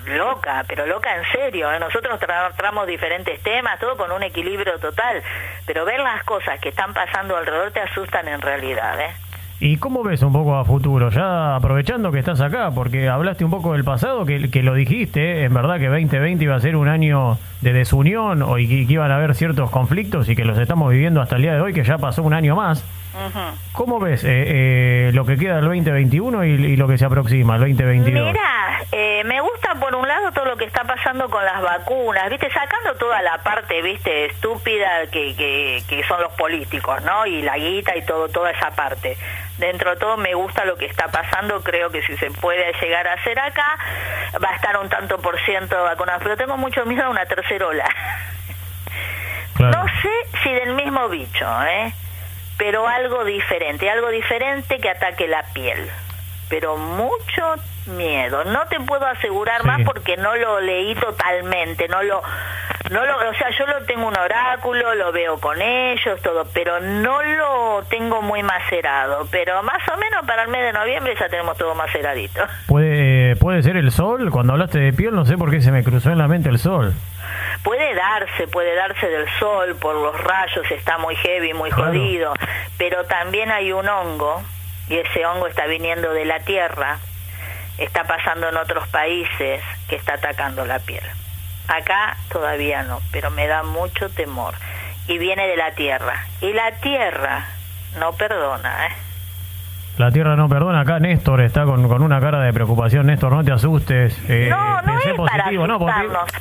loca, 0.05 0.63
pero 0.67 0.85
loca 0.85 1.15
en 1.15 1.23
serio. 1.31 1.71
¿eh? 1.71 1.79
Nosotros 1.79 2.19
tratamos 2.19 2.87
diferentes 2.87 3.41
temas, 3.43 3.79
todo 3.79 3.95
con 3.95 4.11
un 4.11 4.23
equilibrio 4.23 4.77
total, 4.79 5.23
pero 5.65 5.85
ver 5.85 5.99
las 5.99 6.23
cosas 6.23 6.59
que 6.59 6.69
están 6.69 6.93
pasando 6.93 7.37
alrededor 7.37 7.71
te 7.71 7.81
asustan 7.81 8.27
en 8.27 8.41
realidad. 8.41 8.99
¿eh? 8.99 9.15
¿Y 9.61 9.75
cómo 9.75 10.03
ves 10.03 10.21
un 10.23 10.31
poco 10.31 10.55
a 10.55 10.63
futuro? 10.63 11.09
Ya 11.09 11.55
aprovechando 11.55 12.11
que 12.11 12.19
estás 12.19 12.39
acá, 12.39 12.71
porque 12.71 13.09
hablaste 13.09 13.43
un 13.43 13.51
poco 13.51 13.73
del 13.73 13.83
pasado, 13.83 14.25
que, 14.25 14.49
que 14.49 14.63
lo 14.63 14.73
dijiste, 14.73 15.43
en 15.43 15.53
verdad 15.53 15.79
que 15.79 15.87
2020 15.87 16.43
iba 16.45 16.55
a 16.55 16.61
ser 16.61 16.77
un 16.77 16.87
año 16.87 17.37
de 17.61 17.73
desunión 17.73 18.41
o 18.41 18.57
y 18.57 18.67
que, 18.67 18.93
iban 18.93 19.11
a 19.11 19.17
haber 19.17 19.35
ciertos 19.35 19.69
conflictos 19.69 20.29
y 20.29 20.35
que 20.35 20.45
los 20.45 20.57
estamos 20.57 20.91
viviendo 20.91 21.21
hasta 21.21 21.35
el 21.35 21.41
día 21.41 21.55
de 21.55 21.61
hoy, 21.61 21.73
que 21.73 21.83
ya 21.83 21.97
pasó 21.97 22.23
un 22.23 22.33
año 22.33 22.55
más. 22.55 22.85
¿Cómo 23.73 23.99
ves 23.99 24.23
eh, 24.23 24.29
eh, 24.29 25.11
lo 25.13 25.25
que 25.25 25.35
queda 25.35 25.55
del 25.55 25.65
2021 25.65 26.45
y, 26.45 26.49
y, 26.49 26.75
lo 26.77 26.87
que 26.87 26.97
se 26.97 27.03
aproxima, 27.03 27.55
el 27.55 27.61
2022? 27.61 28.27
Mira, 28.27 28.68
eh, 28.91 29.23
me 29.25 29.41
gusta 29.41 29.75
por 29.75 29.93
un 29.95 30.07
lado 30.07 30.31
todo 30.31 30.45
lo 30.45 30.57
que 30.57 30.65
está 30.65 30.83
pasando 30.83 31.29
con 31.29 31.43
las 31.43 31.61
vacunas, 31.61 32.29
viste, 32.29 32.51
sacando 32.51 32.95
toda 32.95 33.21
la 33.21 33.37
parte, 33.39 33.81
viste, 33.81 34.25
estúpida 34.25 35.07
que, 35.11 35.35
que, 35.35 35.83
que 35.87 36.03
son 36.03 36.21
los 36.21 36.31
políticos, 36.33 37.01
¿no? 37.03 37.25
Y 37.25 37.41
la 37.41 37.57
guita 37.57 37.95
y 37.95 38.05
todo, 38.05 38.29
toda 38.29 38.51
esa 38.51 38.71
parte 38.71 39.17
dentro 39.59 39.91
de 39.91 39.97
todo 39.97 40.17
me 40.17 40.33
gusta 40.33 40.65
lo 40.65 40.77
que 40.77 40.85
está 40.85 41.09
pasando, 41.09 41.61
creo 41.61 41.89
que 41.91 42.01
si 42.03 42.15
se 42.17 42.31
puede 42.31 42.71
llegar 42.81 43.07
a 43.07 43.13
hacer 43.13 43.37
acá, 43.39 43.77
va 44.43 44.49
a 44.49 44.55
estar 44.55 44.77
un 44.77 44.89
tanto 44.89 45.17
por 45.17 45.39
ciento 45.45 45.81
vacunado, 45.83 46.19
pero 46.23 46.37
tengo 46.37 46.57
mucho 46.57 46.85
miedo 46.85 47.03
a 47.05 47.09
una 47.09 47.25
tercera 47.25 47.67
ola. 47.67 47.89
No 49.59 49.85
sé 50.01 50.39
si 50.41 50.53
del 50.53 50.73
mismo 50.73 51.09
bicho, 51.09 51.45
¿eh? 51.65 51.91
pero 52.57 52.87
algo 52.87 53.25
diferente, 53.25 53.89
algo 53.89 54.09
diferente 54.09 54.79
que 54.79 54.89
ataque 54.89 55.27
la 55.27 55.43
piel. 55.53 55.89
Pero 56.49 56.77
mucho 56.77 57.55
miedo. 57.87 58.43
No 58.45 58.65
te 58.67 58.79
puedo 58.79 59.05
asegurar 59.05 59.63
más 59.65 59.81
porque 59.83 60.17
no 60.17 60.35
lo 60.35 60.59
leí 60.59 60.95
totalmente, 60.95 61.87
no 61.87 62.03
lo 62.03 62.21
no 62.89 63.05
lo, 63.05 63.17
o 63.17 63.33
sea, 63.35 63.49
yo 63.51 63.67
lo 63.67 63.85
tengo 63.85 64.07
un 64.07 64.17
oráculo, 64.17 64.95
lo 64.95 65.11
veo 65.11 65.39
con 65.39 65.61
ellos, 65.61 66.19
todo, 66.23 66.45
pero 66.53 66.79
no 66.79 67.21
lo 67.21 67.83
tengo 67.87 68.21
muy 68.21 68.41
macerado. 68.41 69.27
Pero 69.29 69.61
más 69.61 69.81
o 69.93 69.97
menos 69.97 70.25
para 70.25 70.43
el 70.43 70.49
mes 70.49 70.63
de 70.63 70.73
noviembre 70.73 71.13
ya 71.19 71.29
tenemos 71.29 71.55
todo 71.57 71.75
maceradito. 71.75 72.41
Puede, 72.67 73.35
puede 73.35 73.61
ser 73.61 73.77
el 73.77 73.91
sol. 73.91 74.31
Cuando 74.31 74.53
hablaste 74.53 74.79
de 74.79 74.91
piel, 74.91 75.13
no 75.13 75.25
sé 75.25 75.37
por 75.37 75.51
qué 75.51 75.61
se 75.61 75.71
me 75.71 75.83
cruzó 75.83 76.09
en 76.09 76.17
la 76.17 76.27
mente 76.27 76.49
el 76.49 76.57
sol. 76.57 76.93
Puede 77.63 77.93
darse, 77.93 78.47
puede 78.47 78.73
darse 78.75 79.07
del 79.07 79.27
sol 79.37 79.75
por 79.79 79.95
los 79.95 80.19
rayos, 80.23 80.71
está 80.71 80.97
muy 80.97 81.15
heavy, 81.17 81.53
muy 81.53 81.69
jodido, 81.69 82.33
pero 82.77 83.03
también 83.05 83.51
hay 83.51 83.71
un 83.71 83.87
hongo 83.87 84.41
y 84.89 84.97
ese 84.97 85.25
hongo 85.25 85.47
está 85.47 85.67
viniendo 85.67 86.11
de 86.13 86.25
la 86.25 86.39
tierra, 86.39 86.99
está 87.77 88.05
pasando 88.05 88.49
en 88.49 88.57
otros 88.57 88.87
países 88.89 89.61
que 89.87 89.95
está 89.95 90.15
atacando 90.15 90.65
la 90.65 90.79
piel. 90.79 91.03
Acá 91.67 92.17
todavía 92.31 92.81
no, 92.83 92.99
pero 93.11 93.29
me 93.29 93.47
da 93.47 93.63
mucho 93.63 94.09
temor. 94.09 94.55
Y 95.07 95.17
viene 95.17 95.47
de 95.47 95.57
la 95.57 95.71
tierra. 95.71 96.25
Y 96.41 96.53
la 96.53 96.71
tierra 96.81 97.47
no 97.97 98.13
perdona, 98.13 98.87
¿eh? 98.87 98.89
La 99.99 100.11
tierra 100.11 100.37
no 100.37 100.47
perdona. 100.47 100.79
Acá 100.79 100.97
Néstor 100.97 101.41
está 101.41 101.65
con, 101.65 101.85
con 101.89 102.01
una 102.01 102.21
cara 102.21 102.39
de 102.39 102.53
preocupación. 102.53 103.07
Néstor, 103.07 103.33
no 103.33 103.43
te 103.43 103.51
asustes. 103.51 104.17
Eh, 104.29 104.47
no, 104.49 104.81
no 104.81 104.97
es 104.97 105.13
positivo. 105.13 105.67
no, 105.67 105.77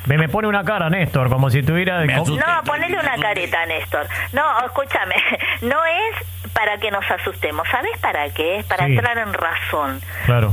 me, 0.05 0.17
me, 0.17 0.29
pone 0.29 0.47
una 0.47 0.63
cara, 0.63 0.89
Néstor, 0.89 1.27
como 1.27 1.49
si 1.49 1.61
tuviera... 1.61 2.05
no, 2.05 2.23
ponele 2.63 2.97
una 2.97 3.17
careta, 3.17 3.65
Néstor. 3.65 4.07
No, 4.31 4.43
escúchame. 4.65 5.15
No 5.61 5.75
es 5.83 6.53
para 6.53 6.77
que 6.77 6.89
nos 6.89 7.03
asustemos. 7.11 7.67
¿Sabes 7.69 7.97
para 7.99 8.29
qué? 8.29 8.59
Es 8.59 8.65
para 8.65 8.85
entrar 8.85 9.17
en 9.17 9.33
razón. 9.33 9.99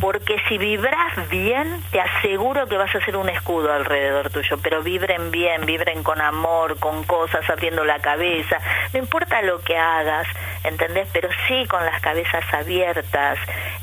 Porque 0.01 0.37
si 0.49 0.59
vibras 0.59 1.29
bien, 1.31 1.81
te 1.93 2.01
aseguro 2.01 2.67
que 2.67 2.77
vas 2.77 2.93
a 2.93 2.99
hacer 2.99 3.17
un 3.17 3.29
escudo 3.29 3.73
alrededor 3.73 4.31
tuyo. 4.31 4.59
Pero 4.61 4.83
vibren 4.83 5.31
bien, 5.31 5.65
vibren 5.65 6.03
con 6.03 6.21
amor, 6.21 6.81
con 6.81 7.05
cosas, 7.05 7.49
abriendo 7.49 7.85
la 7.85 8.01
cabeza. 8.01 8.59
No 8.93 8.99
importa 8.99 9.43
lo 9.43 9.61
que 9.61 9.77
hagas, 9.79 10.27
¿entendés? 10.65 11.09
Pero 11.13 11.29
sí 11.47 11.65
con 11.69 11.85
las 11.85 12.01
cabezas 12.01 12.43
abiertas 12.53 12.96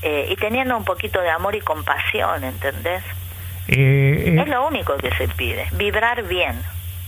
eh, 0.02 0.28
y 0.30 0.36
teniendo 0.36 0.78
un 0.78 0.84
poquito 0.84 1.22
de 1.22 1.30
amor 1.30 1.56
y 1.56 1.62
compasión, 1.62 2.44
¿entendés? 2.44 3.04
Eh, 3.68 4.34
eh. 4.36 4.42
es 4.42 4.48
lo 4.48 4.68
único 4.68 4.96
que 4.98 5.12
se 5.12 5.28
pide, 5.30 5.66
vibrar 5.74 6.24
bien 6.24 6.56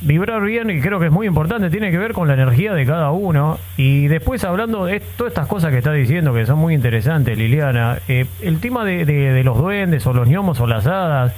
vibrar 0.01 0.41
bien 0.41 0.69
y 0.69 0.81
creo 0.81 0.99
que 0.99 1.07
es 1.07 1.11
muy 1.11 1.25
importante, 1.27 1.69
tiene 1.69 1.89
que 1.89 1.97
ver 1.97 2.13
con 2.13 2.27
la 2.27 2.33
energía 2.35 2.73
de 2.73 2.85
cada 2.85 3.11
uno. 3.11 3.57
Y 3.77 4.07
después 4.07 4.43
hablando 4.43 4.85
de 4.85 4.99
todas 4.99 5.31
estas 5.31 5.47
cosas 5.47 5.71
que 5.71 5.79
está 5.79 5.91
diciendo, 5.91 6.33
que 6.33 6.45
son 6.45 6.59
muy 6.59 6.73
interesantes, 6.73 7.37
Liliana, 7.37 7.99
eh, 8.07 8.25
el 8.41 8.59
tema 8.59 8.85
de, 8.85 9.05
de, 9.05 9.43
los 9.43 9.57
duendes 9.57 10.05
o 10.05 10.13
los 10.13 10.27
gnomos 10.27 10.59
o 10.59 10.67
las 10.67 10.85
hadas, 10.85 11.33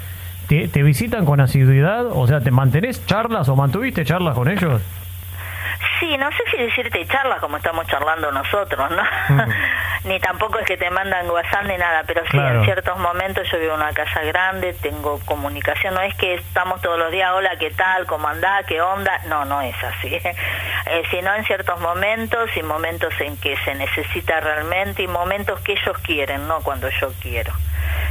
¿te, 0.47 0.67
¿te 0.67 0.84
visitan 0.84 1.25
con 1.25 1.39
asiduidad? 1.39 2.08
O 2.12 2.27
sea, 2.27 2.41
¿te 2.41 2.51
mantenés 2.51 3.06
charlas 3.06 3.47
o 3.49 3.56
mantuviste 3.56 4.03
charlas 4.03 4.36
con 4.36 4.49
ellos? 4.49 4.82
Sí, 5.99 6.17
no 6.17 6.29
sé 6.31 6.43
si 6.51 6.57
decirte 6.57 7.05
charlas 7.07 7.39
como 7.39 7.57
estamos 7.57 7.87
charlando 7.87 8.31
nosotros, 8.31 8.89
¿no? 8.91 9.03
ni 10.03 10.19
tampoco 10.19 10.59
es 10.59 10.65
que 10.65 10.77
te 10.77 10.89
mandan 10.89 11.29
WhatsApp 11.29 11.65
ni 11.65 11.77
nada, 11.77 12.03
pero 12.05 12.23
sí, 12.31 12.37
en 12.37 12.63
ciertos 12.63 12.97
momentos 12.97 13.47
yo 13.51 13.59
vivo 13.59 13.73
en 13.73 13.81
una 13.81 13.93
casa 13.93 14.21
grande, 14.21 14.73
tengo 14.73 15.19
comunicación, 15.25 15.93
no 15.93 16.01
es 16.01 16.15
que 16.15 16.35
estamos 16.35 16.81
todos 16.81 16.97
los 16.97 17.11
días, 17.11 17.31
hola, 17.33 17.57
¿qué 17.57 17.71
tal? 17.71 18.05
¿Cómo 18.05 18.27
andás? 18.27 18.65
¿Qué 18.65 18.81
onda? 18.81 19.19
No, 19.27 19.45
no 19.45 19.61
es 19.61 19.75
así. 19.83 20.15
eh, 20.87 21.03
sino 21.11 21.33
en 21.35 21.43
ciertos 21.45 21.79
momentos 21.79 22.49
y 22.55 22.63
momentos 22.63 23.13
en 23.19 23.37
que 23.37 23.57
se 23.57 23.75
necesita 23.75 24.39
realmente 24.39 25.03
y 25.03 25.07
momentos 25.07 25.59
que 25.61 25.73
ellos 25.73 25.97
quieren, 25.99 26.47
no 26.47 26.59
cuando 26.61 26.89
yo 26.89 27.11
quiero. 27.21 27.53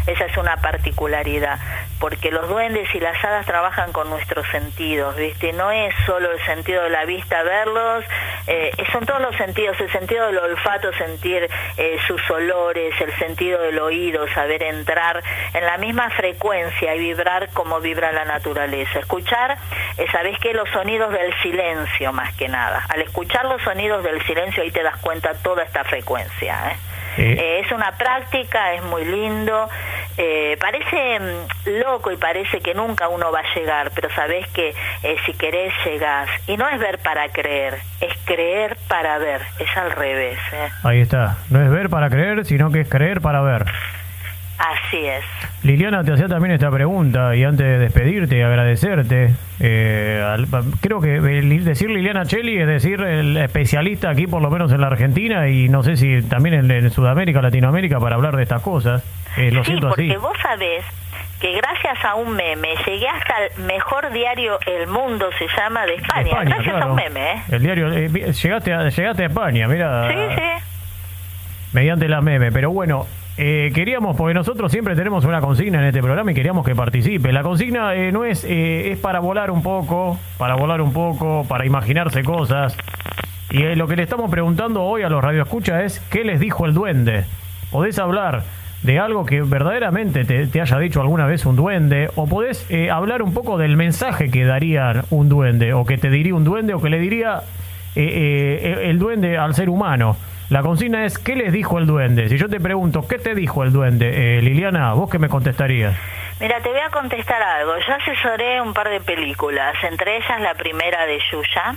Esa 0.07 0.25
es 0.27 0.37
una 0.37 0.57
particularidad, 0.57 1.59
porque 1.99 2.31
los 2.31 2.49
duendes 2.49 2.92
y 2.95 3.01
las 3.01 3.23
hadas 3.25 3.47
trabajan 3.47 3.92
con 3.92 4.09
nuestros 4.09 4.47
sentidos, 4.49 5.16
¿viste? 5.16 5.53
No 5.53 5.71
es 5.71 5.95
solo 6.05 6.31
el 6.31 6.40
sentido 6.45 6.85
de 6.85 6.90
la 6.90 7.05
vista 7.05 7.42
verlos, 7.42 8.05
eh, 8.47 8.71
son 8.92 9.05
todos 9.05 9.21
los 9.21 9.37
sentidos, 9.37 9.79
el 9.81 9.90
sentido 9.90 10.27
del 10.27 10.38
olfato, 10.38 10.92
sentir 10.92 11.49
eh, 11.77 11.99
sus 12.07 12.31
olores, 12.31 12.95
el 13.01 13.12
sentido 13.19 13.61
del 13.62 13.79
oído, 13.79 14.27
saber 14.29 14.62
entrar 14.62 15.23
en 15.53 15.64
la 15.64 15.79
misma 15.79 16.11
frecuencia 16.11 16.95
y 16.95 17.01
vibrar 17.01 17.49
como 17.53 17.81
vibra 17.81 18.12
la 18.12 18.25
naturaleza. 18.25 19.01
Escuchar, 19.01 19.59
eh, 19.99 20.07
sabes 20.12 20.38
que 20.38 20.55
los 20.55 20.69
sonidos 20.71 21.12
del 21.12 21.35
silencio 21.42 22.12
más 22.12 22.35
que 22.37 22.49
nada. 22.49 22.85
Al 22.88 23.03
escuchar 23.03 23.47
los 23.47 23.61
sonidos 23.62 24.03
del 24.05 24.23
silencio 24.25 24.62
ahí 24.62 24.71
te 24.71 24.83
das 24.83 24.97
cuenta 24.99 25.35
toda 25.42 25.62
esta 25.64 25.85
frecuencia. 25.85 26.71
¿eh? 26.71 26.77
Eh, 27.18 27.62
es 27.64 27.72
una 27.72 27.92
práctica, 27.92 28.74
es 28.74 28.83
muy 28.85 29.05
lindo, 29.05 29.68
eh, 30.16 30.57
parece 30.61 31.20
mm, 31.20 31.81
loco 31.81 32.11
y 32.12 32.16
parece 32.16 32.61
que 32.61 32.74
nunca 32.74 33.09
uno 33.09 33.33
va 33.33 33.40
a 33.40 33.55
llegar, 33.55 33.90
pero 33.94 34.09
sabes 34.11 34.46
que 34.48 34.74
eh, 35.02 35.16
si 35.24 35.33
querés 35.35 35.72
llegás. 35.85 36.29
Y 36.46 36.57
no 36.57 36.68
es 36.68 36.79
ver 36.79 36.98
para 36.98 37.29
creer, 37.29 37.79
es 38.00 38.12
creer 38.24 38.76
para 38.88 39.18
ver, 39.18 39.42
es 39.59 39.76
al 39.76 39.92
revés. 39.92 40.38
Ahí 40.83 41.00
está, 41.00 41.38
no 41.50 41.62
es 41.62 41.70
ver 41.70 41.88
para 41.88 42.11
creer, 42.11 42.44
sino 42.44 42.70
que 42.70 42.81
es 42.81 42.88
creer 42.88 43.20
para 43.20 43.40
ver. 43.40 43.64
Así 44.59 45.05
es. 45.05 45.25
Liliana 45.62 46.03
te 46.03 46.12
hacía 46.12 46.29
también 46.29 46.55
esta 46.55 46.71
pregunta 46.71 47.35
y 47.37 47.45
antes 47.45 47.66
de 47.66 47.79
despedirte 47.79 48.38
y 48.38 48.40
agradecerte, 48.40 49.35
eh, 49.61 50.25
creo 50.81 51.01
que 51.01 51.21
decir 51.21 51.90
Liliana 51.90 52.25
Cheli 52.25 52.59
es 52.59 52.66
decir 52.66 53.01
el 53.01 53.37
especialista 53.37 54.11
aquí 54.11 54.27
por 54.27 54.40
lo 54.40 54.51
menos 54.51 54.73
en 54.73 54.81
la 54.81 54.87
Argentina 54.87 55.49
y 55.49 55.69
no 55.69 55.83
sé 55.83 55.97
si 55.97 56.23
también 56.23 56.71
en, 56.71 56.90
Sudamérica, 56.90 57.42
Latinoamérica 57.42 57.99
para 57.99 58.16
hablar 58.16 58.37
de 58.37 58.45
estas 58.45 58.62
cosas. 58.62 59.05
Eh, 59.37 59.51
lo 59.51 59.64
sí, 59.64 59.77
porque 59.81 60.16
vos 60.16 60.37
sabés 60.42 60.85
que 61.40 61.53
gracias 61.53 62.03
a 62.05 62.14
un 62.14 62.35
meme 62.35 62.69
llegué 62.87 63.09
hasta 63.09 63.47
el 63.47 63.64
mejor 63.64 64.11
diario 64.12 64.59
El 64.66 64.87
Mundo, 64.87 65.29
se 65.38 65.47
llama, 65.57 65.85
de 65.85 65.97
España. 65.97 66.45
gracias 66.45 66.83
a 66.83 66.87
un 66.87 66.95
meme, 66.95 67.33
¿eh? 67.33 67.42
El 67.51 67.62
diario, 67.62 67.92
eh, 67.92 68.09
llegaste, 68.09 68.73
a, 68.73 68.88
llegaste 68.88 69.23
a 69.23 69.27
España, 69.27 69.69
mira. 69.69 70.09
Sí, 70.09 70.35
sí. 70.35 70.64
Mediante 71.73 72.09
la 72.09 72.23
meme, 72.23 72.51
pero 72.53 72.71
bueno, 72.71 73.07
eh, 73.38 73.70
queríamos, 73.75 74.16
porque 74.16 74.33
nosotros 74.33 74.72
siempre 74.72 74.96
tenemos 74.96 75.27
una 75.27 75.42
consigna 75.42 75.79
en 75.81 75.88
este 75.88 76.01
programa 76.01 76.33
y 76.33 76.35
queríamos 76.35 76.64
que 76.64 76.75
participe. 76.75 77.33
La 77.33 77.42
consigna 77.42 77.94
eh, 77.94 78.11
no 78.11 78.25
es, 78.25 78.44
eh, 78.44 78.92
es 78.92 78.99
para 78.99 79.20
volar 79.20 79.51
un 79.51 79.62
poco, 79.62 80.18
para 80.38 80.55
volar 80.55 80.81
un 80.81 80.92
poco, 80.92 81.44
para 81.46 81.66
imaginarse 81.66 82.22
cosas. 82.25 82.77
Y 83.51 83.62
lo 83.75 83.87
que 83.87 83.96
le 83.96 84.05
estamos 84.05 84.31
preguntando 84.31 84.83
hoy 84.83 85.03
a 85.03 85.11
los 85.11 85.22
radioescuchas 85.22 85.85
es, 85.85 86.01
¿qué 86.11 86.25
les 86.25 86.40
dijo 86.40 86.64
el 86.64 86.72
duende? 86.72 87.25
¿Podés 87.70 87.99
hablar 87.99 88.42
de 88.83 88.99
algo 88.99 89.27
que 89.27 89.42
verdaderamente 89.42 90.25
te, 90.25 90.61
haya 90.61 90.79
dicho 90.79 91.03
alguna 91.03 91.27
vez 91.27 91.44
un 91.44 91.57
duende? 91.57 92.11
¿O 92.16 92.27
podés 92.27 92.66
hablar 92.90 93.22
un 93.22 93.35
poco 93.35 93.59
del 93.59 93.77
mensaje 93.77 94.31
que 94.31 94.44
daría 94.44 95.05
un 95.11 95.29
duende? 95.29 95.75
¿O 95.75 95.85
que 95.85 95.99
te 95.99 96.11
diría 96.11 96.35
un 96.35 96.44
duende? 96.44 96.75
¿O 96.75 96.81
que 96.81 96.90
le 96.90 96.99
diría 96.99 97.42
el 97.94 98.99
duende 98.99 99.38
al 99.38 99.55
ser 99.55 99.68
humano? 99.68 100.16
La 100.48 100.62
consigna 100.62 101.04
es, 101.04 101.18
¿qué 101.18 101.35
les 101.35 101.52
dijo 101.52 101.78
el 101.78 101.87
duende? 101.87 102.28
Si 102.28 102.38
yo 102.38 102.48
te 102.48 102.61
pregunto, 102.61 103.06
¿qué 103.09 103.18
te 103.18 103.35
dijo 103.35 103.64
el 103.64 103.72
duende? 103.72 104.38
Eh, 104.38 104.42
Liliana, 104.42 104.92
¿vos 104.92 105.11
qué 105.11 105.18
me 105.18 105.28
contestarías? 105.28 105.96
Mira, 106.38 106.61
te 106.61 106.68
voy 106.68 106.78
a 106.78 106.90
contestar 106.90 107.42
algo. 107.42 107.72
Yo 107.78 107.94
asesoré 107.94 108.61
un 108.61 108.72
par 108.72 108.88
de 108.88 109.00
películas, 109.00 109.74
entre 109.82 110.16
ellas 110.18 110.40
la 110.40 110.54
primera 110.54 111.04
de 111.06 111.18
Yuya 111.32 111.74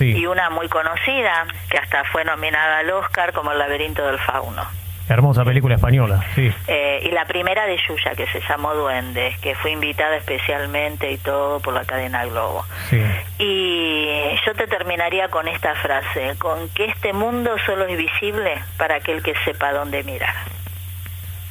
y 0.00 0.26
una 0.26 0.50
muy 0.50 0.68
conocida, 0.68 1.46
que 1.68 1.78
hasta 1.78 2.04
fue 2.04 2.24
nominada 2.24 2.78
al 2.78 2.90
Oscar 2.90 3.32
como 3.32 3.52
El 3.52 3.58
laberinto 3.58 4.06
del 4.06 4.18
fauno. 4.18 4.81
Hermosa 5.08 5.44
película 5.44 5.74
española, 5.74 6.24
sí. 6.34 6.52
Eh, 6.66 7.00
y 7.04 7.10
la 7.10 7.24
primera 7.26 7.66
de 7.66 7.76
Yuya, 7.76 8.12
que 8.16 8.26
se 8.26 8.40
llamó 8.48 8.74
Duende, 8.74 9.36
que 9.40 9.54
fue 9.54 9.72
invitada 9.72 10.16
especialmente 10.16 11.10
y 11.10 11.18
todo 11.18 11.60
por 11.60 11.74
la 11.74 11.84
cadena 11.84 12.24
Globo. 12.26 12.64
Sí. 12.88 13.02
Y 13.38 14.36
yo 14.46 14.54
te 14.54 14.66
terminaría 14.66 15.28
con 15.28 15.48
esta 15.48 15.74
frase, 15.76 16.34
con 16.38 16.68
que 16.70 16.86
este 16.86 17.12
mundo 17.12 17.56
solo 17.66 17.86
es 17.86 17.98
visible 17.98 18.62
para 18.76 18.96
aquel 18.96 19.22
que 19.22 19.34
sepa 19.44 19.72
dónde 19.72 20.02
mirar. 20.04 20.34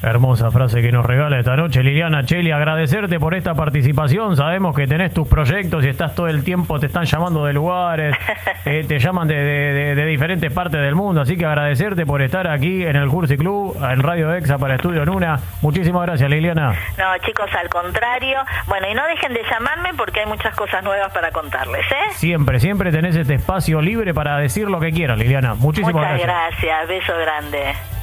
Hermosa 0.04 0.50
frase 0.50 0.82
que 0.82 0.92
nos 0.92 1.06
regala 1.06 1.38
esta 1.38 1.56
noche 1.56 1.84
Liliana 1.84 2.24
Cheli, 2.24 2.50
agradecerte 2.50 3.20
por 3.20 3.36
esta 3.36 3.54
participación, 3.54 4.36
sabemos 4.36 4.76
que 4.76 4.88
tenés 4.88 5.14
tus 5.14 5.28
proyectos 5.28 5.86
y 5.86 5.90
estás 5.90 6.16
todo 6.16 6.28
el 6.28 6.44
tiempo, 6.44 6.80
te 6.80 6.88
están 6.88 7.06
llamando 7.06 7.46
de 7.46 7.54
lugares, 7.54 8.18
eh, 8.66 8.84
te 8.88 8.98
llaman 8.98 9.28
de, 9.28 10.04
diferentes 10.08 10.52
partes 10.52 10.82
del 10.82 10.96
mundo, 10.96 11.22
así 11.22 11.38
que 11.38 11.46
agradecerte 11.46 12.08
por 12.08 12.24
estar 12.24 12.48
aquí 12.48 12.84
en 12.84 12.96
el 12.96 13.10
Cursi 13.10 13.38
Club, 13.38 13.78
en 13.84 14.02
Radio 14.02 14.34
Exa 14.34 14.58
para 14.58 14.76
Estudio 14.76 15.06
Nuna. 15.06 15.40
Muchísimas 15.62 16.02
gracias 16.08 16.28
Liliana. 16.28 16.74
No 16.98 17.18
chicos, 17.24 17.50
al 17.54 17.70
contrario, 17.70 18.40
bueno 18.66 18.90
y 18.90 18.96
no 18.96 19.06
dejen 19.06 19.34
de 19.36 19.44
llamarme 19.44 19.92
porque 19.96 20.22
hay 20.22 20.26
muchas 20.26 20.56
cosas 20.56 20.84
nuevas 20.84 21.14
para 21.14 21.30
contarles. 21.30 21.86
¿eh? 21.92 22.14
Siempre, 22.14 22.60
siempre 22.60 22.92
tenés 22.92 23.16
este 23.16 23.36
espacio 23.36 23.80
libre 23.80 24.16
para 24.16 24.38
decir 24.38 24.68
lo 24.68 24.80
que 24.80 24.92
quieras 24.92 25.20
Liliana. 25.20 25.54
Muchísimas 25.54 25.94
Muchas 25.94 26.20
gracias. 26.24 26.60
gracias, 26.60 26.88
beso 26.88 27.14
grande. 27.20 28.01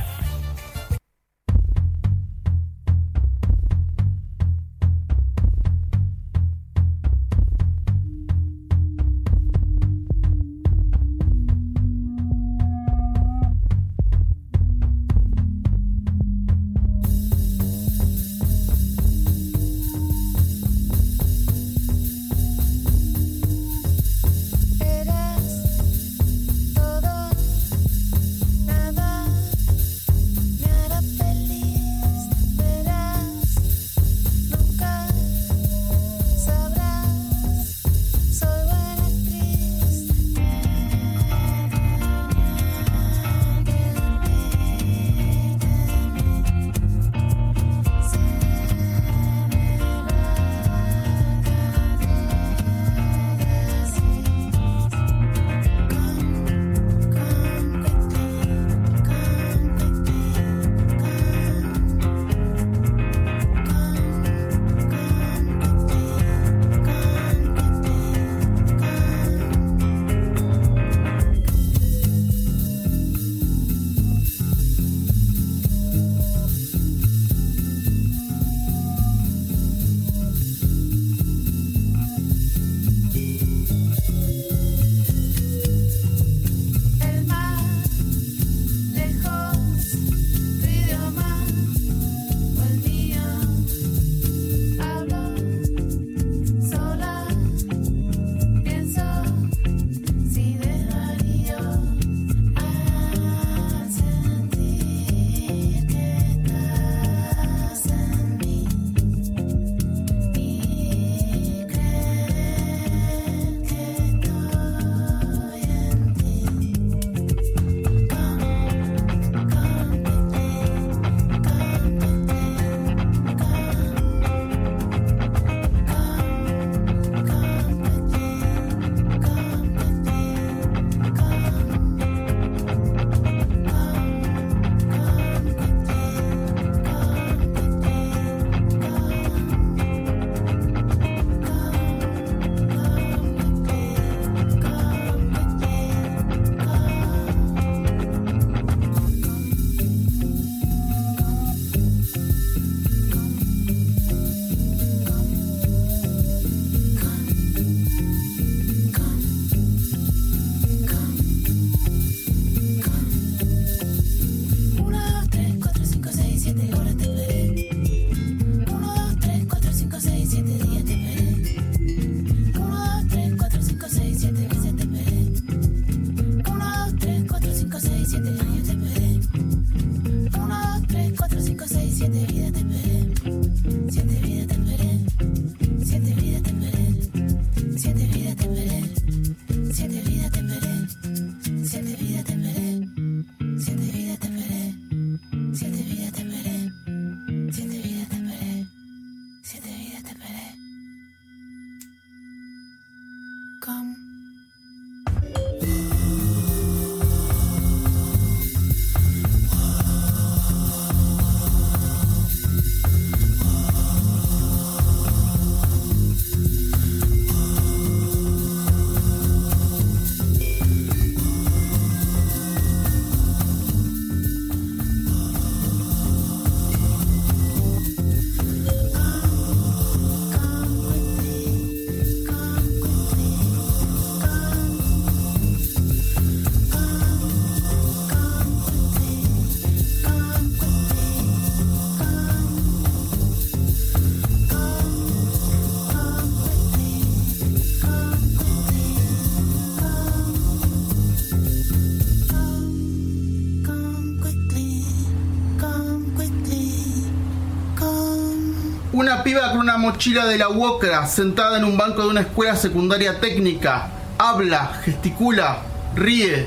Una 259.59 259.77
mochila 259.77 260.27
de 260.27 260.39
la 260.39 260.49
UOCRA 260.49 261.07
sentada 261.07 261.59
en 261.59 261.65
un 261.65 261.77
banco 261.77 262.03
de 262.03 262.09
una 262.09 262.21
escuela 262.21 262.57
secundaria 262.57 263.21
técnica. 263.21 263.91
Habla, 264.17 264.81
gesticula, 264.85 265.59
ríe, 265.95 266.47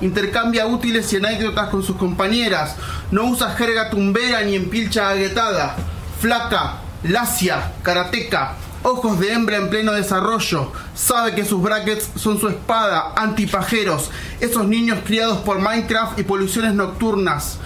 intercambia 0.00 0.66
útiles 0.66 1.12
y 1.12 1.16
anécdotas 1.16 1.68
con 1.68 1.82
sus 1.82 1.96
compañeras. 1.96 2.76
No 3.10 3.24
usa 3.24 3.54
jerga 3.56 3.90
tumbera 3.90 4.42
ni 4.42 4.54
empilcha 4.54 5.10
aguetada. 5.10 5.76
Flaca, 6.20 6.78
lacia, 7.02 7.72
karateca, 7.82 8.54
ojos 8.84 9.18
de 9.18 9.32
hembra 9.32 9.56
en 9.56 9.68
pleno 9.68 9.92
desarrollo. 9.92 10.72
Sabe 10.94 11.34
que 11.34 11.44
sus 11.44 11.60
brackets 11.60 12.10
son 12.16 12.38
su 12.38 12.48
espada, 12.48 13.12
antipajeros, 13.16 14.10
esos 14.40 14.66
niños 14.66 15.00
criados 15.04 15.38
por 15.38 15.58
Minecraft 15.58 16.18
y 16.18 16.22
poluciones 16.22 16.74
nocturnas. 16.74 17.58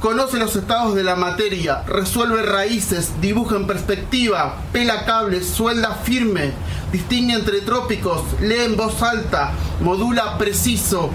Conoce 0.00 0.38
los 0.38 0.54
estados 0.54 0.94
de 0.94 1.02
la 1.02 1.16
materia, 1.16 1.82
resuelve 1.82 2.42
raíces, 2.42 3.20
dibuja 3.20 3.56
en 3.56 3.66
perspectiva, 3.66 4.62
pela 4.72 5.04
cables, 5.04 5.48
suelda 5.48 5.96
firme, 6.04 6.52
distingue 6.92 7.34
entre 7.34 7.62
trópicos, 7.62 8.22
lee 8.40 8.60
en 8.60 8.76
voz 8.76 9.02
alta, 9.02 9.50
modula 9.80 10.38
preciso, 10.38 11.10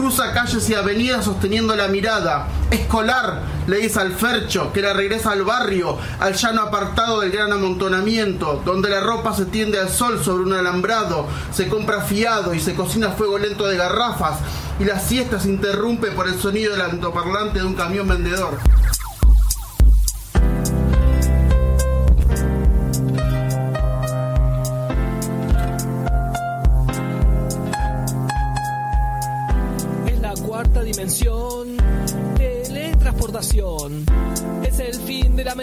cruza 0.00 0.32
calles 0.32 0.70
y 0.70 0.74
avenidas 0.74 1.26
sosteniendo 1.26 1.76
la 1.76 1.86
mirada. 1.88 2.48
Escolar, 2.70 3.42
le 3.66 3.76
dice 3.76 4.00
al 4.00 4.12
Fercho, 4.12 4.72
que 4.72 4.80
la 4.80 4.94
regresa 4.94 5.32
al 5.32 5.42
barrio, 5.42 5.98
al 6.20 6.32
llano 6.32 6.62
apartado 6.62 7.20
del 7.20 7.30
gran 7.30 7.52
amontonamiento, 7.52 8.62
donde 8.64 8.88
la 8.88 9.00
ropa 9.00 9.34
se 9.34 9.44
tiende 9.44 9.78
al 9.78 9.90
sol 9.90 10.24
sobre 10.24 10.44
un 10.44 10.54
alambrado, 10.54 11.26
se 11.52 11.68
compra 11.68 12.00
fiado 12.00 12.54
y 12.54 12.60
se 12.60 12.74
cocina 12.74 13.08
a 13.08 13.12
fuego 13.12 13.38
lento 13.38 13.66
de 13.66 13.76
garrafas, 13.76 14.38
y 14.78 14.84
la 14.84 14.98
siesta 14.98 15.38
se 15.38 15.50
interrumpe 15.50 16.10
por 16.12 16.28
el 16.28 16.40
sonido 16.40 16.72
del 16.72 16.80
altoparlante 16.80 17.58
de 17.58 17.66
un 17.66 17.74
camión 17.74 18.08
vendedor. 18.08 18.56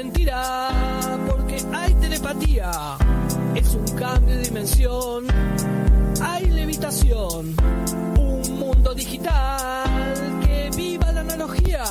Mentira, 0.07 0.69
porque 1.27 1.57
hay 1.73 1.93
telepatía. 1.95 2.71
Es 3.55 3.75
un 3.75 3.85
cambio 3.97 4.35
de 4.35 4.43
dimensión, 4.43 5.25
hay 6.21 6.45
levitación. 6.49 7.53
Un 8.17 8.59
mundo 8.59 8.93
digital, 8.93 9.83
que 10.45 10.69
viva 10.75 11.11
la 11.11 11.21
analogía. 11.21 11.83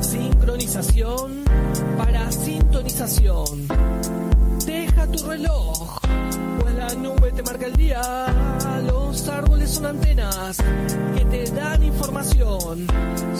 Sincronización 0.00 1.44
para 1.96 2.30
sintonización. 2.30 3.68
Deja 4.66 5.06
tu 5.06 5.26
reloj, 5.26 5.75
marca 7.56 7.66
el 7.66 7.76
día. 7.76 8.02
Los 8.84 9.28
árboles 9.28 9.70
son 9.70 9.86
antenas 9.86 10.58
que 11.16 11.24
te 11.24 11.50
dan 11.52 11.82
información. 11.82 12.86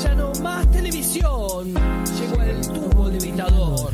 Ya 0.02 0.14
no 0.14 0.33
más 0.42 0.70
televisión, 0.70 1.74
llegó 2.18 2.42
el 2.42 2.61
tubo 2.66 3.09
levitador. 3.09 3.92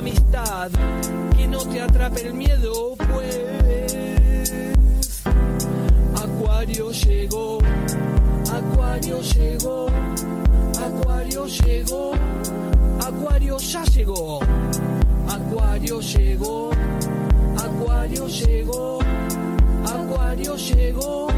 amistad, 0.00 0.70
que 1.36 1.46
no 1.46 1.58
te 1.58 1.78
atrape 1.78 2.22
el 2.22 2.32
miedo, 2.32 2.96
pues 2.96 3.38
Acuario 6.14 6.90
llegó, 6.90 7.58
Acuario 8.50 9.20
llegó, 9.20 9.88
Acuario 10.86 11.46
llegó, 11.46 12.12
Acuario 13.06 13.58
ya 13.58 13.84
llegó, 13.84 14.40
Acuario 15.28 16.00
llegó, 16.00 16.70
Acuario 17.58 18.26
llegó, 18.26 18.98
Acuario 19.84 20.56
llegó, 20.56 21.28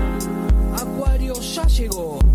Acuario 0.81 1.35
ya 1.35 1.66
llegó. 1.66 2.32